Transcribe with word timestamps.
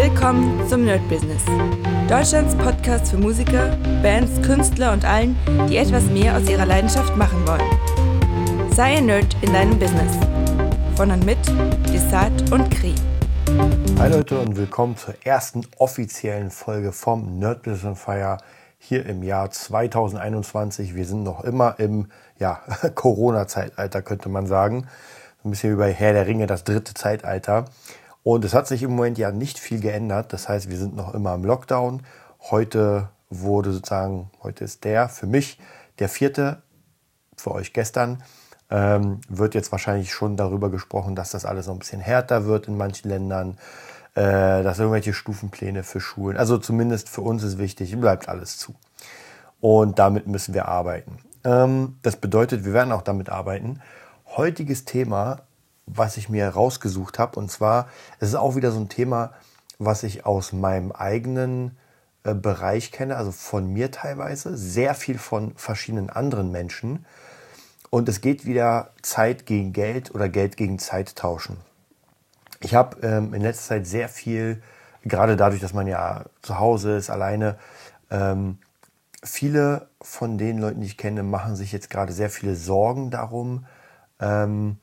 Willkommen 0.00 0.64
zum 0.68 0.84
Nerd 0.84 1.00
Business. 1.08 1.42
Deutschlands 2.08 2.54
Podcast 2.54 3.10
für 3.10 3.16
Musiker, 3.16 3.76
Bands, 4.00 4.40
Künstler 4.46 4.92
und 4.92 5.04
allen, 5.04 5.36
die 5.68 5.76
etwas 5.76 6.04
mehr 6.04 6.36
aus 6.36 6.48
ihrer 6.48 6.66
Leidenschaft 6.66 7.16
machen 7.16 7.44
wollen. 7.44 8.70
Sei 8.72 8.98
ein 8.98 9.06
Nerd 9.06 9.36
in 9.42 9.52
deinem 9.52 9.76
Business. 9.76 10.12
Von 10.94 11.10
und 11.10 11.26
mit 11.26 11.38
Desart 11.92 12.52
und 12.52 12.70
Kri. 12.70 12.94
Hi 13.98 14.08
Leute 14.08 14.38
und 14.38 14.56
willkommen 14.56 14.96
zur 14.96 15.14
ersten 15.24 15.66
offiziellen 15.78 16.52
Folge 16.52 16.92
vom 16.92 17.40
Nerd 17.40 17.64
Business 17.64 18.00
Fire 18.00 18.38
hier 18.78 19.04
im 19.04 19.24
Jahr 19.24 19.50
2021. 19.50 20.94
Wir 20.94 21.06
sind 21.06 21.24
noch 21.24 21.42
immer 21.42 21.74
im 21.80 22.06
ja, 22.38 22.60
Corona-Zeitalter, 22.94 24.02
könnte 24.02 24.28
man 24.28 24.46
sagen. 24.46 24.86
Ein 25.44 25.50
bisschen 25.50 25.76
bei 25.76 25.92
Herr 25.92 26.12
der 26.12 26.28
Ringe, 26.28 26.46
das 26.46 26.62
dritte 26.62 26.94
Zeitalter. 26.94 27.64
Und 28.22 28.44
es 28.44 28.54
hat 28.54 28.66
sich 28.66 28.82
im 28.82 28.90
Moment 28.90 29.18
ja 29.18 29.32
nicht 29.32 29.58
viel 29.58 29.80
geändert. 29.80 30.32
Das 30.32 30.48
heißt, 30.48 30.68
wir 30.68 30.76
sind 30.76 30.96
noch 30.96 31.14
immer 31.14 31.34
im 31.34 31.44
Lockdown. 31.44 32.02
Heute 32.50 33.08
wurde 33.30 33.72
sozusagen, 33.72 34.30
heute 34.42 34.64
ist 34.64 34.84
der 34.84 35.08
für 35.08 35.26
mich 35.26 35.58
der 35.98 36.08
vierte, 36.08 36.62
für 37.36 37.52
euch 37.52 37.72
gestern, 37.72 38.22
ähm, 38.70 39.20
wird 39.28 39.54
jetzt 39.54 39.72
wahrscheinlich 39.72 40.12
schon 40.12 40.36
darüber 40.36 40.70
gesprochen, 40.70 41.14
dass 41.14 41.30
das 41.30 41.44
alles 41.44 41.66
noch 41.66 41.74
ein 41.74 41.78
bisschen 41.78 42.00
härter 42.00 42.44
wird 42.44 42.68
in 42.68 42.76
manchen 42.76 43.08
Ländern, 43.08 43.58
äh, 44.14 44.62
dass 44.62 44.78
irgendwelche 44.78 45.12
Stufenpläne 45.12 45.82
für 45.82 46.00
Schulen, 46.00 46.36
also 46.36 46.58
zumindest 46.58 47.08
für 47.08 47.22
uns 47.22 47.42
ist 47.42 47.58
wichtig, 47.58 47.98
bleibt 47.98 48.28
alles 48.28 48.58
zu. 48.58 48.74
Und 49.60 49.98
damit 49.98 50.26
müssen 50.26 50.54
wir 50.54 50.68
arbeiten. 50.68 51.18
Ähm, 51.44 51.98
das 52.02 52.16
bedeutet, 52.16 52.64
wir 52.64 52.72
werden 52.72 52.92
auch 52.92 53.02
damit 53.02 53.30
arbeiten. 53.30 53.80
Heutiges 54.36 54.84
Thema 54.84 55.40
was 55.94 56.16
ich 56.16 56.28
mir 56.28 56.48
rausgesucht 56.48 57.18
habe. 57.18 57.38
Und 57.38 57.50
zwar, 57.50 57.88
es 58.18 58.28
ist 58.28 58.34
auch 58.34 58.56
wieder 58.56 58.70
so 58.70 58.80
ein 58.80 58.88
Thema, 58.88 59.32
was 59.78 60.02
ich 60.02 60.26
aus 60.26 60.52
meinem 60.52 60.92
eigenen 60.92 61.76
äh, 62.24 62.34
Bereich 62.34 62.92
kenne, 62.92 63.16
also 63.16 63.32
von 63.32 63.72
mir 63.72 63.90
teilweise, 63.90 64.56
sehr 64.56 64.94
viel 64.94 65.18
von 65.18 65.54
verschiedenen 65.56 66.10
anderen 66.10 66.50
Menschen. 66.50 67.06
Und 67.90 68.08
es 68.08 68.20
geht 68.20 68.44
wieder 68.44 68.90
Zeit 69.02 69.46
gegen 69.46 69.72
Geld 69.72 70.14
oder 70.14 70.28
Geld 70.28 70.56
gegen 70.56 70.78
Zeit 70.78 71.16
tauschen. 71.16 71.56
Ich 72.60 72.74
habe 72.74 73.00
ähm, 73.06 73.34
in 73.34 73.42
letzter 73.42 73.76
Zeit 73.76 73.86
sehr 73.86 74.08
viel, 74.08 74.62
gerade 75.04 75.36
dadurch, 75.36 75.60
dass 75.60 75.72
man 75.72 75.86
ja 75.86 76.24
zu 76.42 76.58
Hause 76.58 76.96
ist, 76.96 77.08
alleine, 77.08 77.56
ähm, 78.10 78.58
viele 79.22 79.88
von 80.00 80.38
den 80.38 80.58
Leuten, 80.58 80.80
die 80.80 80.86
ich 80.86 80.96
kenne, 80.96 81.22
machen 81.22 81.56
sich 81.56 81.72
jetzt 81.72 81.90
gerade 81.90 82.12
sehr 82.12 82.30
viele 82.30 82.56
Sorgen 82.56 83.10
darum, 83.10 83.66
ähm, 84.20 84.78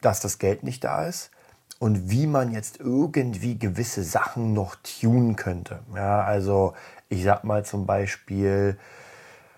dass 0.00 0.20
das 0.20 0.38
Geld 0.38 0.62
nicht 0.62 0.84
da 0.84 1.04
ist 1.04 1.30
und 1.78 2.10
wie 2.10 2.26
man 2.26 2.52
jetzt 2.52 2.80
irgendwie 2.80 3.58
gewisse 3.58 4.02
Sachen 4.02 4.52
noch 4.52 4.76
tunen 4.76 5.36
könnte. 5.36 5.80
Ja, 5.94 6.22
also 6.22 6.74
ich 7.08 7.22
sag 7.22 7.44
mal 7.44 7.64
zum 7.64 7.86
Beispiel, 7.86 8.78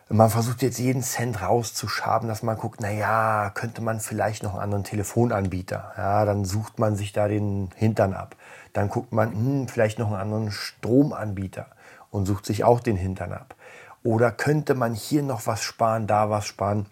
man 0.09 0.29
versucht 0.29 0.63
jetzt 0.63 0.79
jeden 0.79 1.03
Cent 1.03 1.41
rauszuschaben, 1.41 2.29
dass 2.29 2.43
man 2.43 2.57
guckt, 2.57 2.81
na 2.81 2.91
ja, 2.91 3.51
könnte 3.55 3.81
man 3.81 4.01
vielleicht 4.01 4.43
noch 4.43 4.55
einen 4.55 4.63
anderen 4.63 4.85
Telefonanbieter. 4.85 5.93
Ja, 5.97 6.25
dann 6.25 6.45
sucht 6.45 6.79
man 6.79 6.97
sich 6.97 7.13
da 7.13 7.29
den 7.29 7.71
Hintern 7.77 8.13
ab. 8.13 8.37
Dann 8.73 8.89
guckt 8.89 9.13
man, 9.13 9.33
hm, 9.33 9.69
vielleicht 9.69 9.99
noch 9.99 10.09
einen 10.09 10.17
anderen 10.17 10.51
Stromanbieter 10.51 11.67
und 12.11 12.27
sucht 12.27 12.45
sich 12.45 12.65
auch 12.65 12.81
den 12.81 12.97
Hintern 12.97 13.33
ab. 13.33 13.55
Oder 14.03 14.33
könnte 14.33 14.75
man 14.75 14.95
hier 14.95 15.23
noch 15.23 15.47
was 15.47 15.63
sparen, 15.63 16.07
da 16.07 16.29
was 16.29 16.47
sparen? 16.47 16.87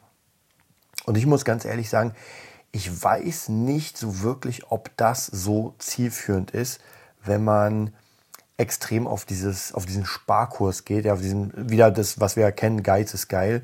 Und 1.07 1.17
ich 1.17 1.27
muss 1.27 1.45
ganz 1.45 1.65
ehrlich 1.65 1.91
sagen, 1.91 2.15
ich 2.73 3.03
weiß 3.03 3.49
nicht 3.49 3.97
so 3.97 4.21
wirklich, 4.23 4.71
ob 4.71 4.97
das 4.97 5.27
so 5.27 5.75
zielführend 5.79 6.51
ist, 6.51 6.81
wenn 7.25 7.45
man 7.45 7.95
extrem 8.57 9.07
auf, 9.07 9.25
dieses, 9.25 9.73
auf 9.73 9.87
diesen 9.87 10.05
Sparkurs 10.05 10.85
geht, 10.85 11.05
ja, 11.05 11.13
auf 11.13 11.21
diesen, 11.21 11.71
wieder 11.71 11.91
das, 11.91 12.21
was 12.21 12.37
wir 12.37 12.45
erkennen, 12.45 12.83
Geiz 12.83 13.15
ist 13.15 13.29
geil. 13.29 13.63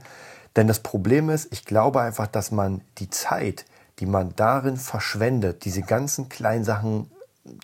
Denn 0.57 0.69
das 0.69 0.81
Problem 0.81 1.31
ist, 1.31 1.53
ich 1.53 1.65
glaube 1.65 2.01
einfach, 2.01 2.29
dass 2.29 2.53
man 2.53 2.81
die 2.99 3.11
Zeit, 3.11 3.67
die 3.99 4.07
man 4.07 4.35
darin 4.37 4.77
verschwendet, 4.77 5.65
diese 5.65 5.83
ganzen 5.83 6.29
kleinen 6.29 6.65
Sachen 6.65 7.11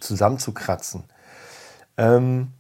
zusammenzukratzen, 0.01 1.05
ähm, 1.97 2.53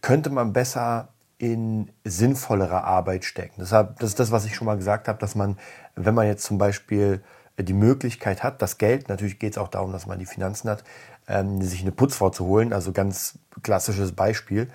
könnte 0.00 0.30
man 0.30 0.52
besser 0.52 1.08
in 1.38 1.92
sinnvollere 2.04 2.82
Arbeit 2.82 3.24
stecken. 3.24 3.60
Das 3.60 3.72
ist 4.00 4.18
das, 4.18 4.32
was 4.32 4.44
ich 4.44 4.56
schon 4.56 4.66
mal 4.66 4.76
gesagt 4.76 5.06
habe, 5.06 5.20
dass 5.20 5.36
man, 5.36 5.56
wenn 5.94 6.14
man 6.14 6.26
jetzt 6.26 6.44
zum 6.44 6.58
Beispiel 6.58 7.22
die 7.64 7.74
Möglichkeit 7.74 8.42
hat, 8.42 8.62
das 8.62 8.78
Geld, 8.78 9.08
natürlich 9.08 9.38
geht 9.38 9.52
es 9.52 9.58
auch 9.58 9.68
darum, 9.68 9.92
dass 9.92 10.06
man 10.06 10.18
die 10.18 10.26
Finanzen 10.26 10.70
hat, 10.70 10.84
ähm, 11.26 11.62
sich 11.62 11.82
eine 11.82 11.92
Putzfrau 11.92 12.30
zu 12.30 12.46
holen, 12.46 12.72
also 12.72 12.92
ganz 12.92 13.38
klassisches 13.62 14.12
Beispiel, 14.12 14.68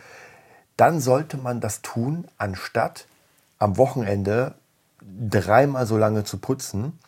dann 0.78 1.00
sollte 1.00 1.38
man 1.38 1.62
das 1.62 1.82
tun, 1.82 2.28
anstatt 2.38 3.08
am 3.60 3.78
Wochenende 3.78 4.56
dreimal 5.02 5.86
so 5.86 5.98
lange 5.98 6.24
zu 6.24 6.38
putzen. 6.38 7.00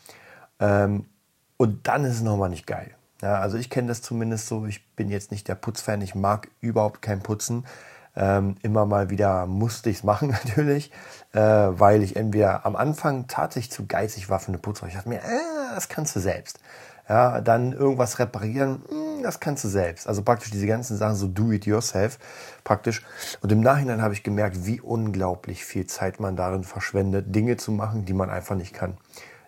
Ähm, 0.59 1.05
und 1.57 1.87
dann 1.87 2.05
ist 2.05 2.15
es 2.15 2.21
nochmal 2.21 2.49
nicht 2.49 2.67
geil. 2.67 2.91
Ja, 3.21 3.39
also 3.39 3.57
ich 3.57 3.69
kenne 3.69 3.87
das 3.87 4.01
zumindest 4.01 4.47
so, 4.47 4.65
ich 4.65 4.85
bin 4.95 5.09
jetzt 5.09 5.31
nicht 5.31 5.47
der 5.47 5.55
Putzfan, 5.55 6.01
ich 6.01 6.15
mag 6.15 6.49
überhaupt 6.61 7.01
kein 7.01 7.21
Putzen. 7.21 7.65
Ähm, 8.17 8.55
immer 8.61 8.85
mal 8.85 9.09
wieder 9.09 9.45
musste 9.45 9.89
ich 9.89 9.97
es 9.97 10.03
machen 10.03 10.29
natürlich, 10.45 10.91
äh, 11.33 11.39
weil 11.39 12.01
ich 12.01 12.15
entweder 12.15 12.65
am 12.65 12.75
Anfang 12.75 13.27
tatsächlich 13.27 13.71
zu 13.71 13.85
geizig 13.87 14.29
war 14.29 14.39
für 14.39 14.49
eine 14.49 14.57
Putzfrau. 14.57 14.87
Ich 14.87 14.93
dachte 14.93 15.09
mir, 15.09 15.19
äh, 15.19 15.54
das 15.73 15.89
kannst 15.89 16.15
du 16.15 16.19
selbst. 16.19 16.59
Ja, 17.07 17.39
dann 17.39 17.71
irgendwas 17.71 18.17
reparieren, 18.17 18.83
hm, 18.89 19.21
das 19.21 19.39
kannst 19.39 19.63
du 19.63 19.67
selbst. 19.67 20.07
Also 20.07 20.23
praktisch 20.23 20.49
diese 20.49 20.65
ganzen 20.65 20.97
Sachen 20.97 21.15
so 21.15 21.27
do 21.27 21.51
it 21.51 21.65
yourself 21.65 22.17
praktisch. 22.63 23.03
Und 23.41 23.51
im 23.51 23.61
Nachhinein 23.61 24.01
habe 24.01 24.13
ich 24.13 24.23
gemerkt, 24.23 24.65
wie 24.65 24.81
unglaublich 24.81 25.65
viel 25.65 25.85
Zeit 25.85 26.19
man 26.19 26.35
darin 26.35 26.63
verschwendet, 26.63 27.33
Dinge 27.33 27.57
zu 27.57 27.71
machen, 27.71 28.05
die 28.05 28.13
man 28.13 28.29
einfach 28.31 28.55
nicht 28.55 28.73
kann. 28.73 28.97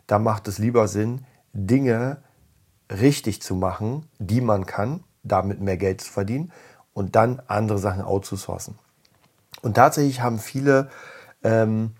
Da 0.05 0.19
macht 0.19 0.47
es 0.47 0.59
lieber 0.59 0.87
Sinn, 0.87 1.25
Dinge 1.53 2.17
richtig 2.91 3.41
zu 3.41 3.55
machen, 3.55 4.07
die 4.19 4.41
man 4.41 4.65
kann, 4.65 5.03
damit 5.23 5.59
mehr 5.59 5.77
Geld 5.77 6.01
zu 6.01 6.11
verdienen 6.11 6.51
und 6.93 7.15
dann 7.15 7.41
andere 7.47 7.79
Sachen 7.79 8.03
outzusourcen. 8.03 8.77
Und 9.61 9.75
tatsächlich 9.75 10.21
haben 10.21 10.39
viele, 10.39 10.89
ähm, 11.43 11.95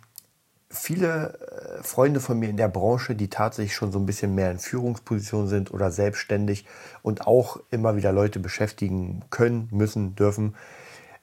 viele 0.69 1.38
Freunde 1.81 2.19
von 2.19 2.39
mir 2.39 2.50
in 2.50 2.57
der 2.57 2.67
Branche, 2.67 3.16
die 3.16 3.29
tatsächlich 3.29 3.75
schon 3.75 3.91
so 3.91 4.00
ein 4.00 4.05
bisschen 4.05 4.35
mehr 4.35 4.51
in 4.51 4.59
Führungsposition 4.59 5.47
sind 5.47 5.72
oder 5.72 5.91
selbstständig 5.91 6.66
und 7.01 7.28
auch 7.28 7.59
immer 7.72 7.95
wieder 7.95 8.11
Leute 8.11 8.39
beschäftigen 8.39 9.23
können, 9.29 9.67
müssen, 9.72 10.16
dürfen. 10.16 10.56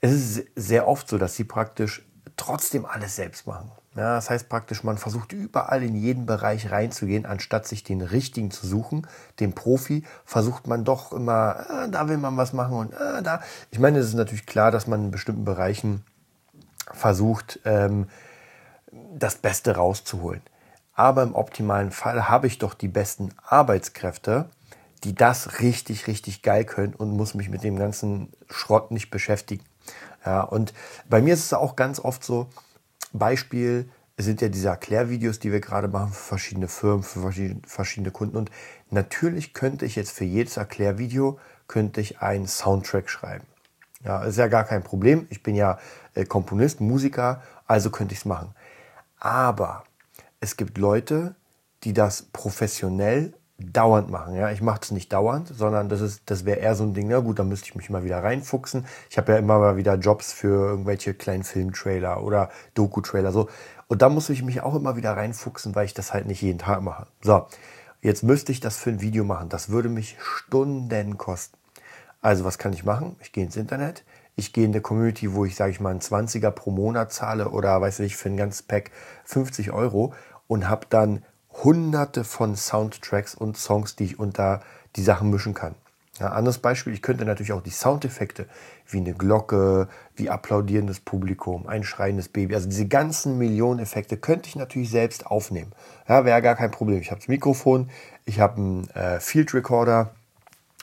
Es 0.00 0.12
ist 0.12 0.46
sehr 0.54 0.86
oft 0.86 1.08
so, 1.08 1.18
dass 1.18 1.34
sie 1.34 1.44
praktisch 1.44 2.04
trotzdem 2.36 2.84
alles 2.84 3.16
selbst 3.16 3.46
machen. 3.46 3.70
Ja, 3.96 4.16
das 4.16 4.28
heißt 4.28 4.48
praktisch, 4.48 4.82
man 4.82 4.98
versucht 4.98 5.32
überall 5.32 5.84
in 5.84 5.94
jeden 5.94 6.26
Bereich 6.26 6.72
reinzugehen, 6.72 7.26
anstatt 7.26 7.68
sich 7.68 7.84
den 7.84 8.00
richtigen 8.00 8.50
zu 8.50 8.66
suchen, 8.66 9.06
den 9.38 9.52
Profi, 9.52 10.02
versucht 10.24 10.66
man 10.66 10.84
doch 10.84 11.12
immer, 11.12 11.64
ah, 11.70 11.86
da 11.86 12.08
will 12.08 12.18
man 12.18 12.36
was 12.36 12.52
machen 12.52 12.76
und 12.76 12.94
ah, 12.94 13.22
da. 13.22 13.40
Ich 13.70 13.78
meine, 13.78 14.00
es 14.00 14.06
ist 14.06 14.14
natürlich 14.14 14.46
klar, 14.46 14.72
dass 14.72 14.88
man 14.88 15.04
in 15.04 15.10
bestimmten 15.12 15.44
Bereichen 15.44 16.02
versucht, 16.92 17.60
ähm, 17.64 18.08
das 19.14 19.36
Beste 19.36 19.76
rauszuholen. 19.76 20.42
Aber 20.94 21.22
im 21.22 21.34
optimalen 21.34 21.90
Fall 21.90 22.28
habe 22.28 22.46
ich 22.46 22.58
doch 22.58 22.74
die 22.74 22.88
besten 22.88 23.30
Arbeitskräfte, 23.42 24.48
die 25.02 25.14
das 25.14 25.60
richtig, 25.60 26.06
richtig 26.06 26.42
geil 26.42 26.64
können 26.64 26.94
und 26.94 27.16
muss 27.16 27.34
mich 27.34 27.48
mit 27.48 27.62
dem 27.62 27.76
ganzen 27.76 28.32
Schrott 28.48 28.90
nicht 28.90 29.10
beschäftigen. 29.10 29.64
Ja, 30.24 30.42
und 30.42 30.72
bei 31.08 31.20
mir 31.20 31.34
ist 31.34 31.44
es 31.44 31.52
auch 31.52 31.76
ganz 31.76 32.00
oft 32.00 32.24
so, 32.24 32.48
Beispiel 33.12 33.88
sind 34.16 34.40
ja 34.40 34.48
diese 34.48 34.68
Erklärvideos, 34.68 35.40
die 35.40 35.52
wir 35.52 35.60
gerade 35.60 35.88
machen 35.88 36.12
für 36.12 36.22
verschiedene 36.22 36.68
Firmen, 36.68 37.02
für 37.02 37.32
verschiedene 37.66 38.10
Kunden. 38.12 38.36
Und 38.36 38.50
natürlich 38.90 39.54
könnte 39.54 39.84
ich 39.84 39.96
jetzt 39.96 40.12
für 40.12 40.24
jedes 40.24 40.56
Erklärvideo 40.56 41.38
könnte 41.66 42.00
ich 42.00 42.20
einen 42.20 42.46
Soundtrack 42.46 43.08
schreiben. 43.08 43.46
Ja, 44.04 44.22
ist 44.22 44.36
ja 44.36 44.48
gar 44.48 44.64
kein 44.64 44.82
Problem. 44.82 45.26
Ich 45.30 45.42
bin 45.42 45.54
ja 45.54 45.78
äh, 46.14 46.24
Komponist, 46.24 46.80
Musiker, 46.80 47.42
also 47.66 47.90
könnte 47.90 48.12
ich 48.12 48.20
es 48.20 48.24
machen. 48.24 48.54
Aber 49.24 49.84
es 50.38 50.58
gibt 50.58 50.76
Leute, 50.76 51.34
die 51.82 51.94
das 51.94 52.24
professionell 52.34 53.32
dauernd 53.58 54.10
machen. 54.10 54.34
Ja, 54.34 54.50
ich 54.50 54.60
mache 54.60 54.80
das 54.80 54.90
nicht 54.90 55.10
dauernd, 55.14 55.48
sondern 55.48 55.88
das 55.88 56.02
ist, 56.02 56.24
das 56.26 56.44
wäre 56.44 56.58
eher 56.58 56.74
so 56.74 56.84
ein 56.84 56.92
Ding. 56.92 57.08
Na 57.08 57.20
gut, 57.20 57.38
da 57.38 57.42
müsste 57.42 57.68
ich 57.68 57.74
mich 57.74 57.88
mal 57.88 58.04
wieder 58.04 58.22
reinfuchsen. 58.22 58.84
Ich 59.08 59.16
habe 59.16 59.32
ja 59.32 59.38
immer 59.38 59.58
mal 59.58 59.78
wieder 59.78 59.94
Jobs 59.94 60.30
für 60.34 60.68
irgendwelche 60.68 61.14
kleinen 61.14 61.42
Filmtrailer 61.42 62.22
oder 62.22 62.50
Doku-Trailer 62.74 63.32
so. 63.32 63.48
Und 63.88 64.02
da 64.02 64.10
muss 64.10 64.28
ich 64.28 64.42
mich 64.42 64.60
auch 64.60 64.74
immer 64.74 64.94
wieder 64.94 65.16
reinfuchsen, 65.16 65.74
weil 65.74 65.86
ich 65.86 65.94
das 65.94 66.12
halt 66.12 66.26
nicht 66.26 66.42
jeden 66.42 66.58
Tag 66.58 66.82
mache. 66.82 67.06
So, 67.22 67.46
jetzt 68.02 68.24
müsste 68.24 68.52
ich 68.52 68.60
das 68.60 68.76
für 68.76 68.90
ein 68.90 69.00
Video 69.00 69.24
machen. 69.24 69.48
Das 69.48 69.70
würde 69.70 69.88
mich 69.88 70.18
Stunden 70.20 71.16
kosten. 71.16 71.56
Also 72.20 72.44
was 72.44 72.58
kann 72.58 72.74
ich 72.74 72.84
machen? 72.84 73.16
Ich 73.22 73.32
gehe 73.32 73.44
ins 73.44 73.56
Internet. 73.56 74.04
Ich 74.36 74.52
gehe 74.52 74.64
in 74.64 74.72
eine 74.72 74.80
Community, 74.80 75.32
wo 75.32 75.44
ich, 75.44 75.54
sage 75.54 75.70
ich 75.70 75.80
mal, 75.80 75.90
einen 75.90 76.00
20er 76.00 76.50
pro 76.50 76.70
Monat 76.70 77.12
zahle 77.12 77.50
oder 77.50 77.80
weiß 77.80 78.00
ich, 78.00 78.16
für 78.16 78.28
ein 78.28 78.36
ganzes 78.36 78.62
Pack 78.62 78.90
50 79.24 79.70
Euro 79.70 80.12
und 80.48 80.68
habe 80.68 80.86
dann 80.90 81.24
hunderte 81.62 82.24
von 82.24 82.56
Soundtracks 82.56 83.34
und 83.34 83.56
Songs, 83.56 83.94
die 83.94 84.04
ich 84.04 84.18
unter 84.18 84.60
die 84.96 85.02
Sachen 85.02 85.30
mischen 85.30 85.54
kann. 85.54 85.76
Ja, 86.20 86.28
anderes 86.28 86.58
Beispiel, 86.58 86.92
ich 86.92 87.02
könnte 87.02 87.24
natürlich 87.24 87.52
auch 87.52 87.62
die 87.62 87.70
Soundeffekte 87.70 88.46
wie 88.88 88.98
eine 88.98 89.14
Glocke, 89.14 89.88
wie 90.14 90.30
applaudierendes 90.30 91.00
Publikum, 91.00 91.66
ein 91.66 91.82
schreiendes 91.82 92.28
Baby, 92.28 92.54
also 92.54 92.68
diese 92.68 92.86
ganzen 92.86 93.36
Millionen 93.36 93.80
Effekte 93.80 94.16
könnte 94.16 94.48
ich 94.48 94.54
natürlich 94.54 94.90
selbst 94.90 95.26
aufnehmen. 95.26 95.72
Ja, 96.08 96.24
wäre 96.24 96.40
gar 96.40 96.54
kein 96.54 96.70
Problem. 96.70 97.00
Ich 97.00 97.10
habe 97.10 97.20
das 97.20 97.26
Mikrofon, 97.26 97.90
ich 98.26 98.38
habe 98.38 98.56
einen 98.56 98.90
äh, 98.90 99.18
Field 99.18 99.54
Recorder 99.54 100.14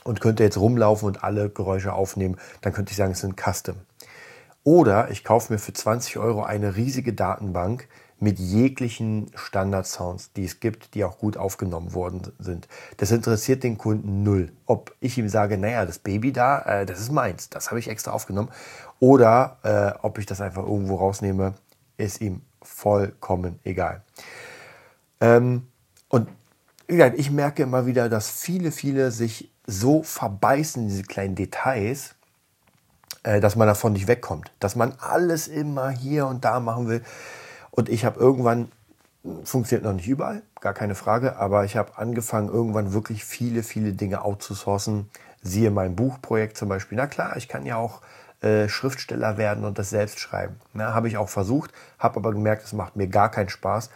und 0.03 0.21
könnte 0.21 0.43
jetzt 0.43 0.57
rumlaufen 0.57 1.07
und 1.07 1.23
alle 1.23 1.49
Geräusche 1.49 1.93
aufnehmen. 1.93 2.37
Dann 2.61 2.73
könnte 2.73 2.91
ich 2.91 2.97
sagen, 2.97 3.11
es 3.11 3.19
sind 3.19 3.39
Custom. 3.39 3.77
Oder 4.63 5.09
ich 5.09 5.23
kaufe 5.23 5.51
mir 5.51 5.59
für 5.59 5.73
20 5.73 6.17
Euro 6.17 6.43
eine 6.43 6.75
riesige 6.75 7.13
Datenbank 7.13 7.87
mit 8.19 8.37
jeglichen 8.37 9.31
Standard-Sounds, 9.33 10.33
die 10.33 10.45
es 10.45 10.59
gibt, 10.59 10.93
die 10.93 11.03
auch 11.03 11.17
gut 11.17 11.37
aufgenommen 11.37 11.95
worden 11.95 12.21
sind. 12.37 12.67
Das 12.97 13.09
interessiert 13.09 13.63
den 13.63 13.79
Kunden 13.79 14.21
null. 14.21 14.51
Ob 14.67 14.95
ich 14.99 15.17
ihm 15.17 15.27
sage, 15.27 15.57
naja, 15.57 15.87
das 15.87 15.97
Baby 15.97 16.31
da, 16.31 16.61
äh, 16.61 16.85
das 16.85 16.99
ist 16.99 17.11
meins, 17.11 17.49
das 17.49 17.71
habe 17.71 17.79
ich 17.79 17.87
extra 17.87 18.11
aufgenommen. 18.11 18.49
Oder 18.99 19.57
äh, 19.63 19.99
ob 20.03 20.19
ich 20.19 20.27
das 20.27 20.39
einfach 20.39 20.61
irgendwo 20.61 20.97
rausnehme, 20.97 21.55
ist 21.97 22.21
ihm 22.21 22.41
vollkommen 22.61 23.59
egal. 23.63 24.03
Ähm, 25.19 25.67
und 26.07 26.27
ich 26.87 27.31
merke 27.31 27.63
immer 27.63 27.85
wieder, 27.85 28.09
dass 28.09 28.29
viele, 28.29 28.71
viele 28.71 29.11
sich 29.11 29.51
so 29.65 30.03
verbeißen 30.03 30.87
diese 30.87 31.03
kleinen 31.03 31.35
Details, 31.35 32.15
äh, 33.23 33.39
dass 33.39 33.55
man 33.55 33.67
davon 33.67 33.93
nicht 33.93 34.07
wegkommt. 34.07 34.51
Dass 34.59 34.75
man 34.75 34.93
alles 34.99 35.47
immer 35.47 35.89
hier 35.89 36.27
und 36.27 36.43
da 36.43 36.59
machen 36.59 36.87
will. 36.87 37.03
Und 37.71 37.89
ich 37.89 38.03
habe 38.05 38.19
irgendwann, 38.19 38.71
funktioniert 39.43 39.85
noch 39.85 39.93
nicht 39.93 40.07
überall, 40.07 40.41
gar 40.59 40.73
keine 40.73 40.95
Frage, 40.95 41.37
aber 41.37 41.63
ich 41.63 41.77
habe 41.77 41.97
angefangen, 41.97 42.49
irgendwann 42.49 42.93
wirklich 42.93 43.23
viele, 43.23 43.63
viele 43.63 43.93
Dinge 43.93 44.23
outzusourcen. 44.23 45.09
Siehe 45.43 45.71
mein 45.71 45.95
Buchprojekt 45.95 46.57
zum 46.57 46.69
Beispiel. 46.69 46.97
Na 46.97 47.07
klar, 47.07 47.37
ich 47.37 47.47
kann 47.47 47.65
ja 47.65 47.77
auch 47.77 48.01
äh, 48.41 48.67
Schriftsteller 48.67 49.37
werden 49.37 49.63
und 49.63 49.79
das 49.79 49.89
selbst 49.89 50.19
schreiben. 50.19 50.55
Habe 50.77 51.07
ich 51.07 51.17
auch 51.17 51.29
versucht, 51.29 51.71
habe 51.99 52.17
aber 52.17 52.31
gemerkt, 52.31 52.63
es 52.63 52.73
macht 52.73 52.95
mir 52.95 53.07
gar 53.07 53.29
keinen 53.29 53.49
Spaß. 53.49 53.89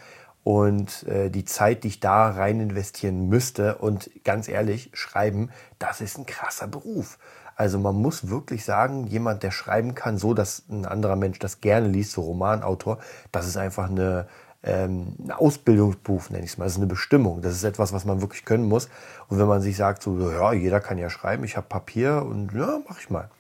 Und 0.46 1.08
äh, 1.08 1.32
die 1.32 1.44
Zeit, 1.44 1.84
die 1.84 1.88
ich 1.88 2.00
da 2.00 2.30
rein 2.30 2.60
investieren 2.60 3.30
müsste 3.30 3.80
und 3.80 4.12
ganz 4.24 4.48
ehrlich, 4.48 4.92
schreiben, 4.94 5.50
das 5.80 6.02
ist 6.02 6.20
ein 6.20 6.28
krasser 6.28 6.68
Beruf. 6.68 7.18
Also 7.56 7.80
man 7.80 7.96
muss 7.96 8.30
wirklich 8.30 8.64
sagen, 8.64 9.08
jemand, 9.08 9.42
der 9.42 9.50
schreiben 9.50 9.96
kann, 9.96 10.20
so 10.20 10.36
dass 10.36 10.62
ein 10.70 10.86
anderer 10.86 11.16
Mensch 11.16 11.40
das 11.40 11.62
gerne 11.62 11.88
liest, 11.88 12.12
so 12.12 12.22
Romanautor, 12.22 13.00
das 13.32 13.48
ist 13.48 13.58
einfach 13.58 13.90
eine, 13.90 14.28
ähm, 14.62 15.16
ein 15.18 15.32
Ausbildungsberuf, 15.32 16.30
nenne 16.30 16.46
ich 16.46 16.52
es 16.52 16.58
mal. 16.60 16.66
Das 16.66 16.74
ist 16.74 16.80
eine 16.80 16.86
Bestimmung. 16.86 17.42
Das 17.42 17.56
ist 17.56 17.64
etwas, 17.64 17.92
was 17.92 18.06
man 18.06 18.22
wirklich 18.22 18.46
können 18.46 18.68
muss. 18.68 18.88
Und 19.30 19.40
wenn 19.40 19.48
man 19.48 19.64
sich 19.64 19.76
sagt, 19.76 20.04
so, 20.04 20.30
ja, 20.30 20.54
jeder 20.54 20.80
kann 20.80 21.00
ja 21.00 21.10
schreiben, 21.10 21.44
ich 21.44 21.58
habe 21.58 21.66
Papier 21.66 22.24
und 22.24 22.54
ja, 22.54 22.82
mach 22.88 23.00
ich 23.00 23.10
mal. 23.10 23.32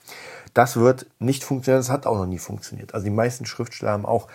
Das 0.55 0.75
wird 0.75 1.05
nicht 1.19 1.43
funktionieren, 1.43 1.81
das 1.81 1.91
hat 1.91 2.07
auch 2.07 2.17
noch 2.17 2.25
nie 2.25 2.39
funktioniert. 2.39 2.95
Also 2.95 3.03
die 3.03 3.11
meisten 3.11 3.45
Schriftsteller 3.45 3.91
haben 3.91 4.07
auch 4.07 4.27